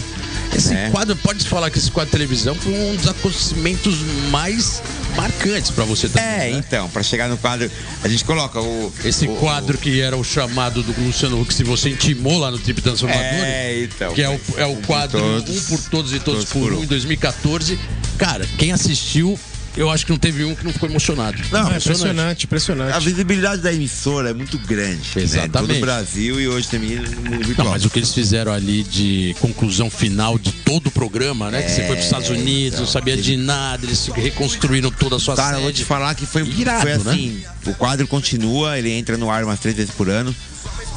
[0.56, 0.90] Esse né?
[0.92, 3.96] quadro, pode falar que esse quadro de televisão foi um dos acontecimentos
[4.32, 4.82] mais
[5.16, 6.28] marcantes pra você também.
[6.30, 6.64] É, né?
[6.66, 7.70] então, pra chegar no quadro,
[8.04, 8.92] a gente coloca o.
[9.04, 12.58] Esse o- quadro que era o chamado do Luciano Huck, se você intimou lá no
[12.58, 13.24] Trip Transformador.
[13.24, 14.14] É, então.
[14.14, 16.74] Que é o, é o quadro todos, Um por Todos e Todos, todos por por
[16.80, 16.84] um.
[16.84, 17.78] em 2014.
[18.18, 19.38] Cara, quem assistiu,
[19.78, 21.38] eu acho que não teve um que não ficou emocionado.
[21.52, 23.06] Não, É impressionante, A impressionante.
[23.06, 25.02] visibilidade da emissora é muito grande.
[25.16, 25.22] Né?
[25.24, 25.52] Exatamente.
[25.70, 27.70] Todo o Brasil e hoje também no mundo Não, virtual.
[27.70, 31.62] mas o que eles fizeram ali de conclusão final de todo o programa, né?
[31.62, 35.20] que você foi para os Estados Unidos, não sabia de nada, eles reconstruíram toda a
[35.20, 35.64] sua Cara, eu sede.
[35.64, 37.12] vou te falar que foi, Irado, foi né?
[37.12, 37.44] assim.
[37.68, 40.36] O quadro continua, ele entra no ar umas três vezes por ano.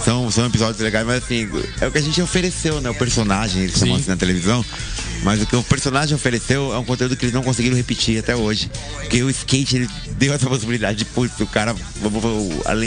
[0.04, 1.48] São, são episódios legais, mas assim,
[1.80, 2.88] é o que a gente ofereceu, né?
[2.90, 4.00] O personagem, eles chamam Sim.
[4.00, 4.64] assim na televisão.
[5.22, 8.34] Mas o que o personagem ofereceu é um conteúdo que eles não conseguiram repetir até
[8.34, 8.70] hoje.
[9.00, 11.74] Porque o skate ele deu essa possibilidade de, putz, o cara,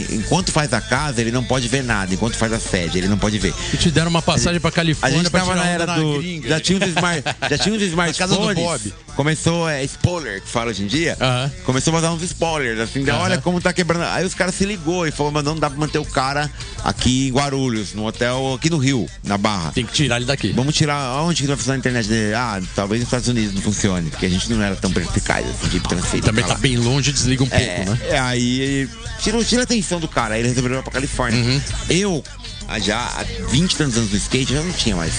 [0.09, 2.11] enquanto faz a casa, ele não pode ver nada.
[2.11, 3.53] Enquanto faz a sede, ele não pode ver.
[3.71, 6.17] E te deram uma passagem pra A Califórnia gente pra tava na era na do.
[6.17, 6.49] gringa.
[6.49, 7.83] Já tinha smart, já tinha uns
[8.17, 8.55] casa do smartphones.
[8.55, 8.93] Bob.
[9.15, 11.17] Começou, é, spoiler, que fala hoje em dia.
[11.65, 14.05] Começou a vazar uns spoilers, assim, de, olha como tá quebrando.
[14.05, 16.49] Aí os caras se ligou e falou, mas não dá pra manter o cara
[16.83, 19.71] aqui em Guarulhos, no hotel aqui no Rio, na Barra.
[19.71, 20.51] Tem que tirar ele daqui.
[20.51, 21.21] Vamos tirar.
[21.23, 22.33] Onde que vai funcionar a internet dele?
[22.33, 25.69] Ah, talvez nos Estados Unidos não funcione, porque a gente não era tão perspicaz assim,
[25.69, 26.23] de transferir.
[26.25, 27.99] Também tá bem longe, desliga um pouco, É, né?
[28.09, 28.89] é, aí
[29.19, 31.39] tirou, tira a atenção do cara, aí ele resolveu ir pra Califórnia.
[31.39, 31.61] Uhum.
[31.89, 32.23] Eu,
[32.67, 35.13] ah, já há 20 e tantos anos no skate, eu já não tinha mais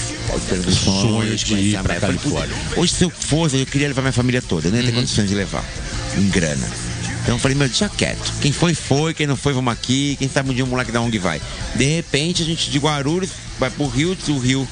[0.83, 2.55] Sonho de ir pra Califórnia.
[2.75, 4.95] Hoje, se eu fosse, eu queria levar minha família toda, eu não ia ter Uhum.
[4.97, 5.63] condições de levar,
[6.17, 6.67] em grana.
[7.23, 8.33] Então eu falei, meu, deixa quieto.
[8.39, 9.11] Quem foi, foi.
[9.13, 10.15] Quem não foi, vamos aqui.
[10.19, 11.41] Quem sabe um dia o moleque da ONG vai.
[11.73, 14.67] De repente, a gente de Guarulhos vai pro Rio, do Rio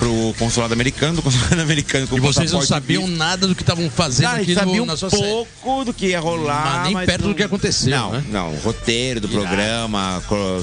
[0.00, 3.16] pro consulado americano, do consulado americano com E vocês não sabiam visto.
[3.16, 5.22] nada do que estavam fazendo a aqui gente sabia no, um na sua série.
[5.22, 6.82] pouco do que ia rolar.
[6.84, 8.24] Mas nem perto do que aconteceu, Não, né?
[8.30, 8.54] não.
[8.56, 10.22] Roteiro do programa,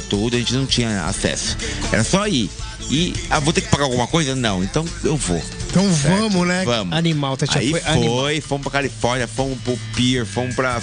[0.09, 1.55] tudo, a gente não tinha acesso.
[1.91, 2.49] Era só ir.
[2.89, 4.33] E ah, vou ter que pagar alguma coisa?
[4.33, 5.41] Não, então eu vou.
[5.69, 6.17] Então Certo?
[6.17, 6.63] vamos, né?
[6.65, 6.95] Vamos.
[6.95, 8.41] Animal, tá Aí foi foi, animal.
[8.41, 10.79] fomos pra Califórnia, fomos pro Pier, fomos pra.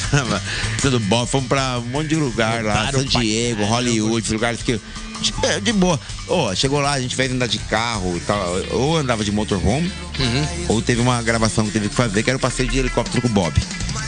[0.83, 3.65] Tudo bom, fomos pra um monte de lugar lá, San Diego.
[3.65, 4.79] Hollywood, lugares que.
[5.21, 5.99] De, de boa.
[6.29, 8.57] Ó, chegou lá, a gente fez andar de carro e tal.
[8.73, 10.47] Ou andava de motorhome, Uhum.
[10.69, 13.29] ou teve uma gravação que teve que fazer, que era o passeio de helicóptero com
[13.29, 13.55] o Bob.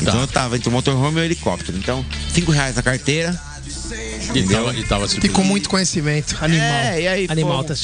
[0.00, 0.20] Então Tá.
[0.20, 1.76] eu tava entre o motorhome e o helicóptero.
[1.78, 3.38] Então, cinco reais na carteira.
[4.34, 6.36] E tava, e tava E com muito conhecimento.
[6.40, 6.66] Animal.
[6.66, 7.74] É, e aí Animal, tá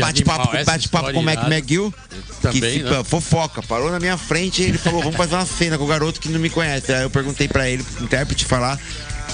[0.00, 1.92] Bate-papo bate -papo com o Mac McGill.
[2.40, 3.04] Também, que se- né?
[3.04, 3.62] fofoca.
[3.62, 6.28] Parou na minha frente e ele falou: vamos fazer uma cena com o garoto que
[6.28, 6.92] não me conhece.
[6.92, 8.78] Aí eu perguntei pra ele, pro intérprete, falar.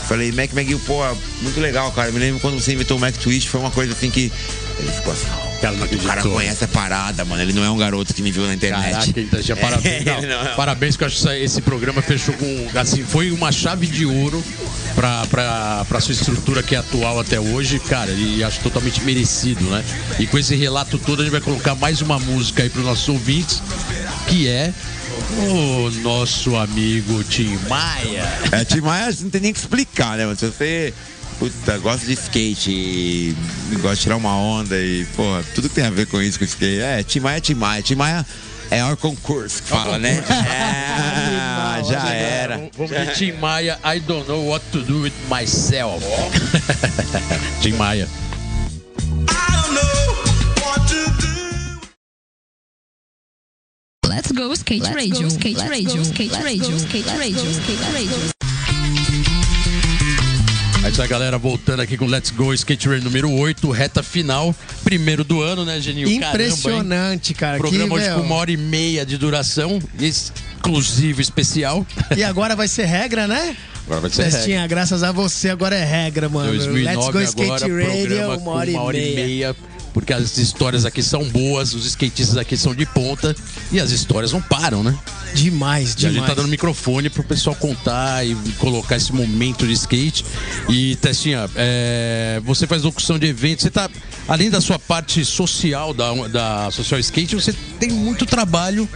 [0.08, 1.02] Falei, Mac McGill, pô,
[1.42, 2.10] muito legal, cara.
[2.12, 4.32] Me lembro quando você inventou o Mac Twist, foi uma coisa assim que.
[4.78, 5.26] Ele ficou assim.
[5.60, 7.42] Cara, não O cara conhece a parada, mano.
[7.42, 8.90] Ele não é um garoto que me viu na internet.
[8.90, 10.04] Caraca, então, já parabéns.
[10.04, 10.54] não, Ele não é.
[10.54, 12.78] Parabéns, que eu acho que esse programa fechou com.
[12.78, 14.44] Assim, foi uma chave de ouro
[14.94, 19.64] pra, pra, pra sua estrutura que é atual até hoje, cara, e acho totalmente merecido,
[19.64, 19.82] né?
[20.18, 23.08] E com esse relato todo, a gente vai colocar mais uma música aí pros nossos
[23.08, 23.62] ouvintes,
[24.26, 24.72] que é
[25.38, 28.24] o nosso amigo Tim Maia.
[28.52, 30.34] É, Tim Maia não tem nem que explicar, né?
[30.36, 30.94] Se você
[31.38, 33.36] puta, gosta de skate e
[33.80, 36.44] gosta de tirar uma onda e, porra, tudo que tem a ver com isso, com
[36.44, 36.80] skate.
[36.80, 37.82] É, Tim Maia é Tim Maia.
[37.82, 38.26] Tim Maia
[38.70, 40.22] é our concurso que fala, né?
[40.28, 42.68] É, já era.
[42.76, 46.04] Vamos- de Tim Maia, I don't know what to do with myself.
[47.60, 48.08] Tim Maia.
[54.16, 58.16] Let's go skate radio, skate radio, skate radio, skate radio, skate radio.
[60.82, 61.36] É isso aí, galera.
[61.36, 64.56] Voltando aqui com Let's Go Skate Race número 8, reta final.
[64.82, 66.08] Primeiro do ano, né, Genil?
[66.08, 67.58] Impressionante, cara.
[67.58, 67.88] Caramba, hein?
[67.88, 71.86] Programa que, hoje meu, com uma hora e meia de duração, exclusivo, especial.
[72.16, 73.54] E agora vai ser regra, né?
[73.84, 76.48] Agora vai ser Festinha, graças a você, agora é regra, mano.
[76.52, 79.56] 2009 Let's go skate agora, radio, programa uma hora, com uma hora e meia.
[79.96, 83.34] Porque as histórias aqui são boas, os skatistas aqui são de ponta
[83.72, 84.94] e as histórias não param, né?
[85.32, 86.28] Demais, E a gente demais.
[86.28, 90.22] tá dando microfone pro pessoal contar e colocar esse momento de skate.
[90.68, 93.88] E, Testinha, é, você faz locução de eventos, você tá.
[94.28, 98.86] Além da sua parte social da, da Social Skate, você tem muito trabalho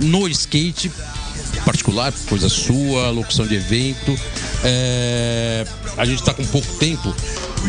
[0.00, 0.90] no skate
[1.64, 4.18] particular, coisa sua, locução de evento.
[4.64, 5.64] É,
[5.96, 7.14] a gente tá com pouco tempo,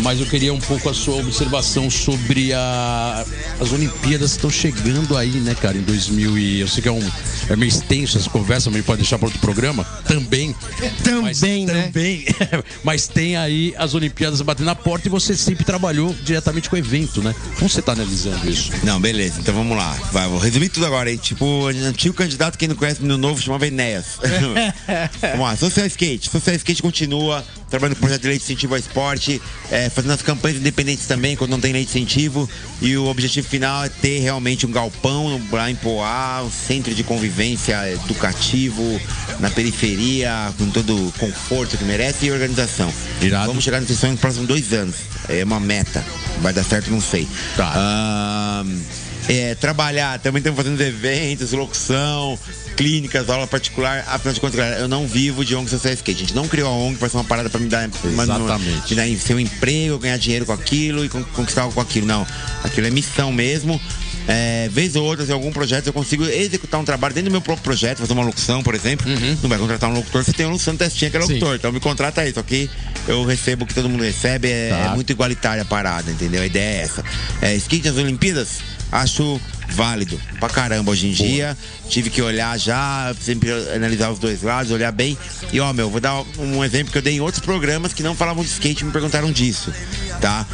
[0.02, 3.26] mas eu queria um pouco a sua observação sobre a-
[3.60, 6.92] as Olimpíadas que estão chegando aí, né, cara, em 2000 e eu sei que é
[6.92, 7.12] um
[7.50, 10.56] é meio extenso essa conversa, mas pode deixar para outro programa também.
[11.22, 11.84] Mas Também, né?
[11.84, 12.26] Também.
[12.84, 16.80] mas tem aí as Olimpíadas batendo na porta e você sempre trabalhou diretamente com o
[16.80, 17.34] evento, né?
[17.58, 18.72] Como você tá analisando isso?
[18.84, 19.98] Não, beleza, então vamos lá.
[20.12, 21.18] Vai, vou resumir tudo agora, hein?
[21.18, 24.20] Tipo, antigo candidato, quem não conhece no novo, chamava Enéas.
[25.22, 26.30] vamos lá, Social Skate.
[26.30, 29.40] Social Skate continua trabalhando com projeto de lei de incentivo ao esporte,
[29.72, 32.50] é, fazendo as campanhas independentes também, quando não tem lei de incentivo.
[32.82, 37.04] E o objetivo final é ter realmente um galpão lá em Poá, um centro de
[37.04, 39.00] convivência educativo
[39.40, 42.92] na periferia, com todo o conforto que merece e organização.
[43.22, 43.48] Irado.
[43.48, 44.96] Vamos chegar nesse sonho nos próximos dois anos.
[45.28, 46.04] É uma meta.
[46.42, 47.28] Vai dar certo, não sei.
[47.56, 47.72] Tá.
[47.76, 48.64] Ah,
[49.28, 52.38] é, trabalhar, também estamos fazendo eventos, locução,
[52.76, 54.04] clínicas, aula particular.
[54.08, 56.18] Afinal de contas, galera, eu não vivo de ONG Social Skate.
[56.18, 58.90] A gente não criou a ONG para ser uma parada para me dar, Exatamente.
[58.90, 62.06] me dar seu emprego, ganhar dinheiro com aquilo e con- conquistar algo com aquilo.
[62.08, 62.26] Não.
[62.64, 63.80] Aquilo é missão mesmo.
[64.32, 67.42] É, vez ou outra, em algum projeto, eu consigo executar um trabalho dentro do meu
[67.42, 69.08] próprio projeto, fazer uma locução, por exemplo.
[69.42, 71.26] Não vai contratar um locutor, você tem um Luciano Testinha que é Uhum.
[71.26, 71.34] Sim.
[71.34, 71.56] locutor.
[71.56, 72.70] Então me contrata aí, só que
[73.08, 74.76] eu recebo o que todo mundo recebe, é, Tá.
[74.78, 76.44] é muito igualitária a parada, entendeu?
[76.44, 77.04] A ideia é essa.
[77.42, 78.60] É, skate nas Olimpíadas,
[78.92, 81.58] acho válido pra caramba hoje em dia.
[81.88, 85.18] Tive que olhar já, sempre analisar os dois lados, olhar bem.
[85.52, 88.16] E ó, meu, vou dar um exemplo que eu dei em outros programas que não
[88.16, 89.74] falavam de skate e me perguntaram disso,
[90.20, 90.46] tá?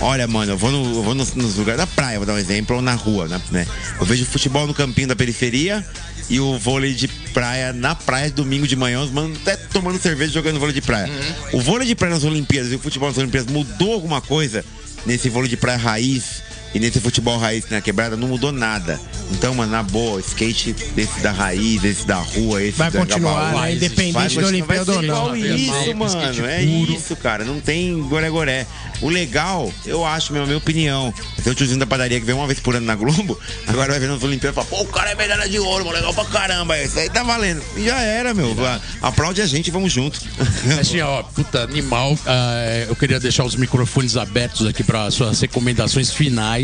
[0.00, 2.38] Olha, mano, eu vou, no, eu vou nos, nos lugares da praia, vou dar um
[2.38, 3.66] exemplo, ou na rua, né?
[3.98, 5.84] Eu vejo futebol no campinho da periferia
[6.30, 10.32] e o vôlei de praia na praia domingo de manhã, os manos até tomando cerveja
[10.32, 11.10] jogando vôlei de praia.
[11.52, 14.64] O vôlei de praia nas Olimpíadas e o futebol nas Olimpíadas mudou alguma coisa
[15.04, 16.42] nesse vôlei de praia raiz
[16.74, 19.00] e nesse futebol raiz na quebrada não mudou nada.
[19.30, 23.46] Então, mano, na boa, skate desse da raiz, esse da rua, esse Vai da continuar,
[23.46, 23.72] Gabaú, né?
[23.74, 25.28] Independente da Olimpíada ou não.
[25.28, 27.44] vai ser igual Isso, mano, é isso, cara.
[27.44, 28.66] Não tem goré-goré.
[29.00, 31.12] O legal, eu acho, minha, minha opinião.
[31.42, 34.00] Tem o tiozinho da padaria que vem uma vez por ano na Globo, agora vai
[34.00, 36.24] ver nas Olimpíadas e fala, pô, o cara é medalha de ouro, mano, legal pra
[36.24, 36.80] caramba.
[36.80, 37.62] Isso aí tá valendo.
[37.76, 38.54] E já era, meu.
[39.02, 40.20] Aplaude a gente e vamos junto.
[40.80, 42.16] Assim, ó, puta, animal.
[42.26, 46.63] Ah, eu queria deixar os microfones abertos aqui para suas recomendações finais.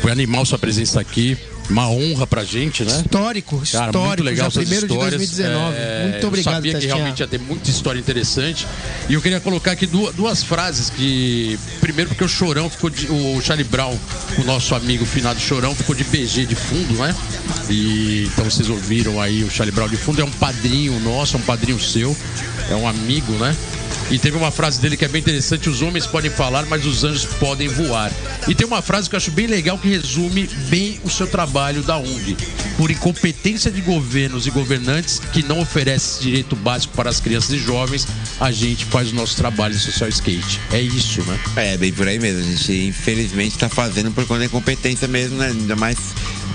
[0.00, 1.36] Foi animal sua presença aqui.
[1.70, 3.02] Uma honra pra gente, né?
[3.04, 3.98] Histórico, Cara, histórico.
[3.98, 5.20] muito legal já primeiro histórias.
[5.20, 5.76] de 2019.
[5.76, 8.66] É, muito obrigado, Eu sabia que realmente ia ter muita história interessante.
[9.06, 11.58] E eu queria colocar aqui duas, duas frases que.
[11.78, 13.06] Primeiro, porque o Chorão ficou de.
[13.08, 13.94] O Charlie Brown,
[14.38, 17.14] o nosso amigo finado Chorão, ficou de BG de fundo, né?
[17.68, 20.22] E então vocês ouviram aí o Charlie Brown de fundo.
[20.22, 22.16] É um padrinho nosso, é um padrinho seu,
[22.70, 23.54] é um amigo, né?
[24.10, 27.04] E teve uma frase dele que é bem interessante: os homens podem falar, mas os
[27.04, 28.10] anjos podem voar.
[28.46, 31.82] E tem uma frase que eu acho bem legal que resume bem o seu trabalho
[31.82, 32.36] da ONG.
[32.76, 37.58] Por incompetência de governos e governantes que não oferecem direito básico para as crianças e
[37.58, 38.06] jovens,
[38.40, 40.60] a gente faz o nosso trabalho de social skate.
[40.72, 41.38] É isso, né?
[41.56, 42.40] É, bem por aí mesmo.
[42.40, 45.48] A gente infelizmente tá fazendo por conta da incompetência mesmo, né?
[45.48, 45.98] Ainda mais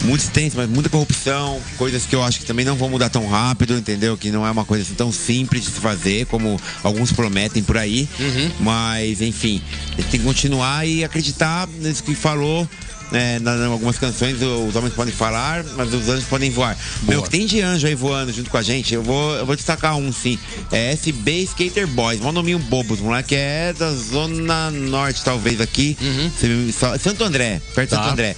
[0.03, 3.27] muito extenso, mas muita corrupção, coisas que eu acho que também não vão mudar tão
[3.27, 4.17] rápido, entendeu?
[4.17, 7.77] Que não é uma coisa assim tão simples de se fazer como alguns prometem por
[7.77, 8.07] aí.
[8.59, 9.61] Mas, enfim,
[9.95, 12.67] tem que continuar e acreditar nisso que falou.
[13.11, 16.75] É, na- em algumas canções os homens podem falar, mas os anjos podem voar.
[17.03, 19.55] Meu, que tem de anjo aí voando junto com a gente, eu vou, eu vou
[19.55, 20.39] destacar um sim.
[20.71, 25.95] É SB Skater Boys, mó nominho bobo, moleque é da Zona Norte, talvez aqui.
[26.75, 28.01] Só- Santo André, perto de Tá.
[28.01, 28.35] Santo André.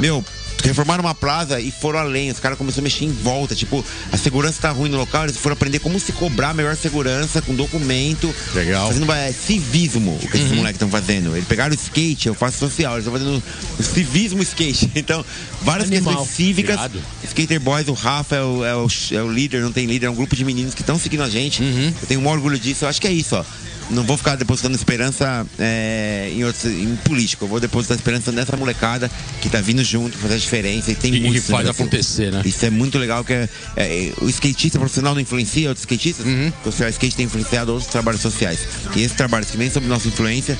[0.00, 0.24] Meu,
[0.62, 2.30] reformaram uma plaza e foram além.
[2.30, 3.54] Os caras começaram a mexer em volta.
[3.54, 7.40] Tipo, a segurança tá ruim no local, eles foram aprender como se cobrar melhor segurança,
[7.42, 8.34] com documento.
[8.54, 8.88] Legal.
[8.88, 11.34] Fazendo é, civismo, o que esses moleques estão fazendo.
[11.36, 13.42] Eles pegaram o skate, eu faço social, eles estão fazendo
[13.78, 14.90] o civismo skate.
[14.98, 15.24] Então,
[15.62, 16.16] várias Animal.
[16.16, 16.74] questões cívicas.
[16.76, 17.00] Irado.
[17.24, 20.10] Skater Boys, o Rafa é o, é o- é o líder, não tem líder, é
[20.10, 21.62] um grupo de meninos que estão seguindo a gente.
[21.62, 22.84] Eu tenho um orgulho disso.
[22.84, 23.44] Eu acho que é isso, ó.
[23.90, 27.44] Não vou ficar depositando esperança é, em, outros, em político.
[27.44, 29.10] Eu vou depositar esperança nessa molecada
[29.40, 30.90] que tá vindo junto, fazer a diferença.
[30.90, 32.42] E tem E muito faz acontecer, né?
[32.44, 36.26] Isso é muito legal, que é, é, o skatista profissional não influencia outros skatistas.
[36.26, 36.52] Uhum.
[36.62, 38.60] O social skate tem influenciado outros trabalhos sociais.
[38.94, 40.58] E esses trabalhos que vêm sob nossa influência,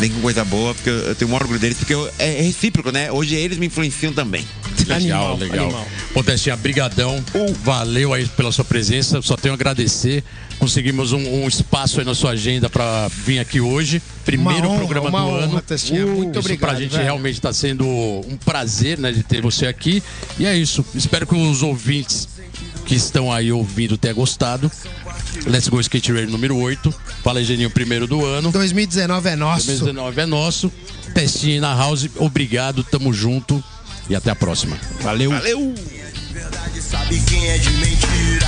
[0.00, 2.90] vem com coisa boa, porque eu, eu tenho um orgulho deles, porque eu- é recíproco,
[2.90, 3.10] né?
[3.12, 4.44] Hoje eles me influenciam também.
[4.86, 5.64] Legal, Animal, legal.
[5.66, 5.86] animal.
[6.14, 7.22] Ô, Testinha, brigadão.
[7.62, 9.20] Valeu aí pela sua presença.
[9.22, 10.22] Só tenho a agradecer.
[10.58, 14.00] Conseguimos um, um espaço aí na sua agenda para vir aqui hoje.
[14.24, 15.60] Primeiro honra, programa do honra, ano.
[15.62, 16.06] Testinha.
[16.06, 17.04] Muito isso obrigado, Pra gente velho.
[17.04, 20.02] realmente está sendo um prazer, né, de ter você aqui.
[20.38, 20.84] E é isso.
[20.94, 22.28] Espero que os ouvintes
[22.86, 24.70] que estão aí ouvindo tenham gostado.
[25.46, 26.94] Let's Go Skate Radio número 8.
[27.24, 28.52] Fala Geninho, primeiro do ano.
[28.52, 29.66] 2019 é nosso.
[29.66, 30.72] 2019 é nosso.
[31.12, 32.08] Testinha na house.
[32.16, 33.62] Obrigado, tamo junto
[34.08, 34.78] e até a próxima.
[35.00, 35.30] Valeu!
[35.30, 35.74] Valeu!
[36.94, 38.46] sabe quem é de mentira.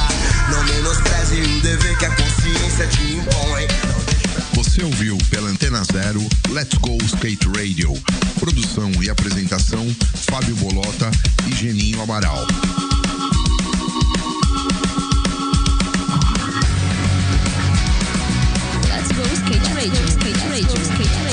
[0.50, 3.66] Não menospreze o dever que a consciência te impõe.
[4.54, 7.92] Você ouviu pela Antena Zero Let's Go Skate Radio.
[8.38, 9.86] Produção e apresentação:
[10.30, 11.11] Fábio Bolota
[11.46, 12.46] e Geninho Amaral.
[18.88, 21.26] Let's go skate radio, skate radio, skate radio.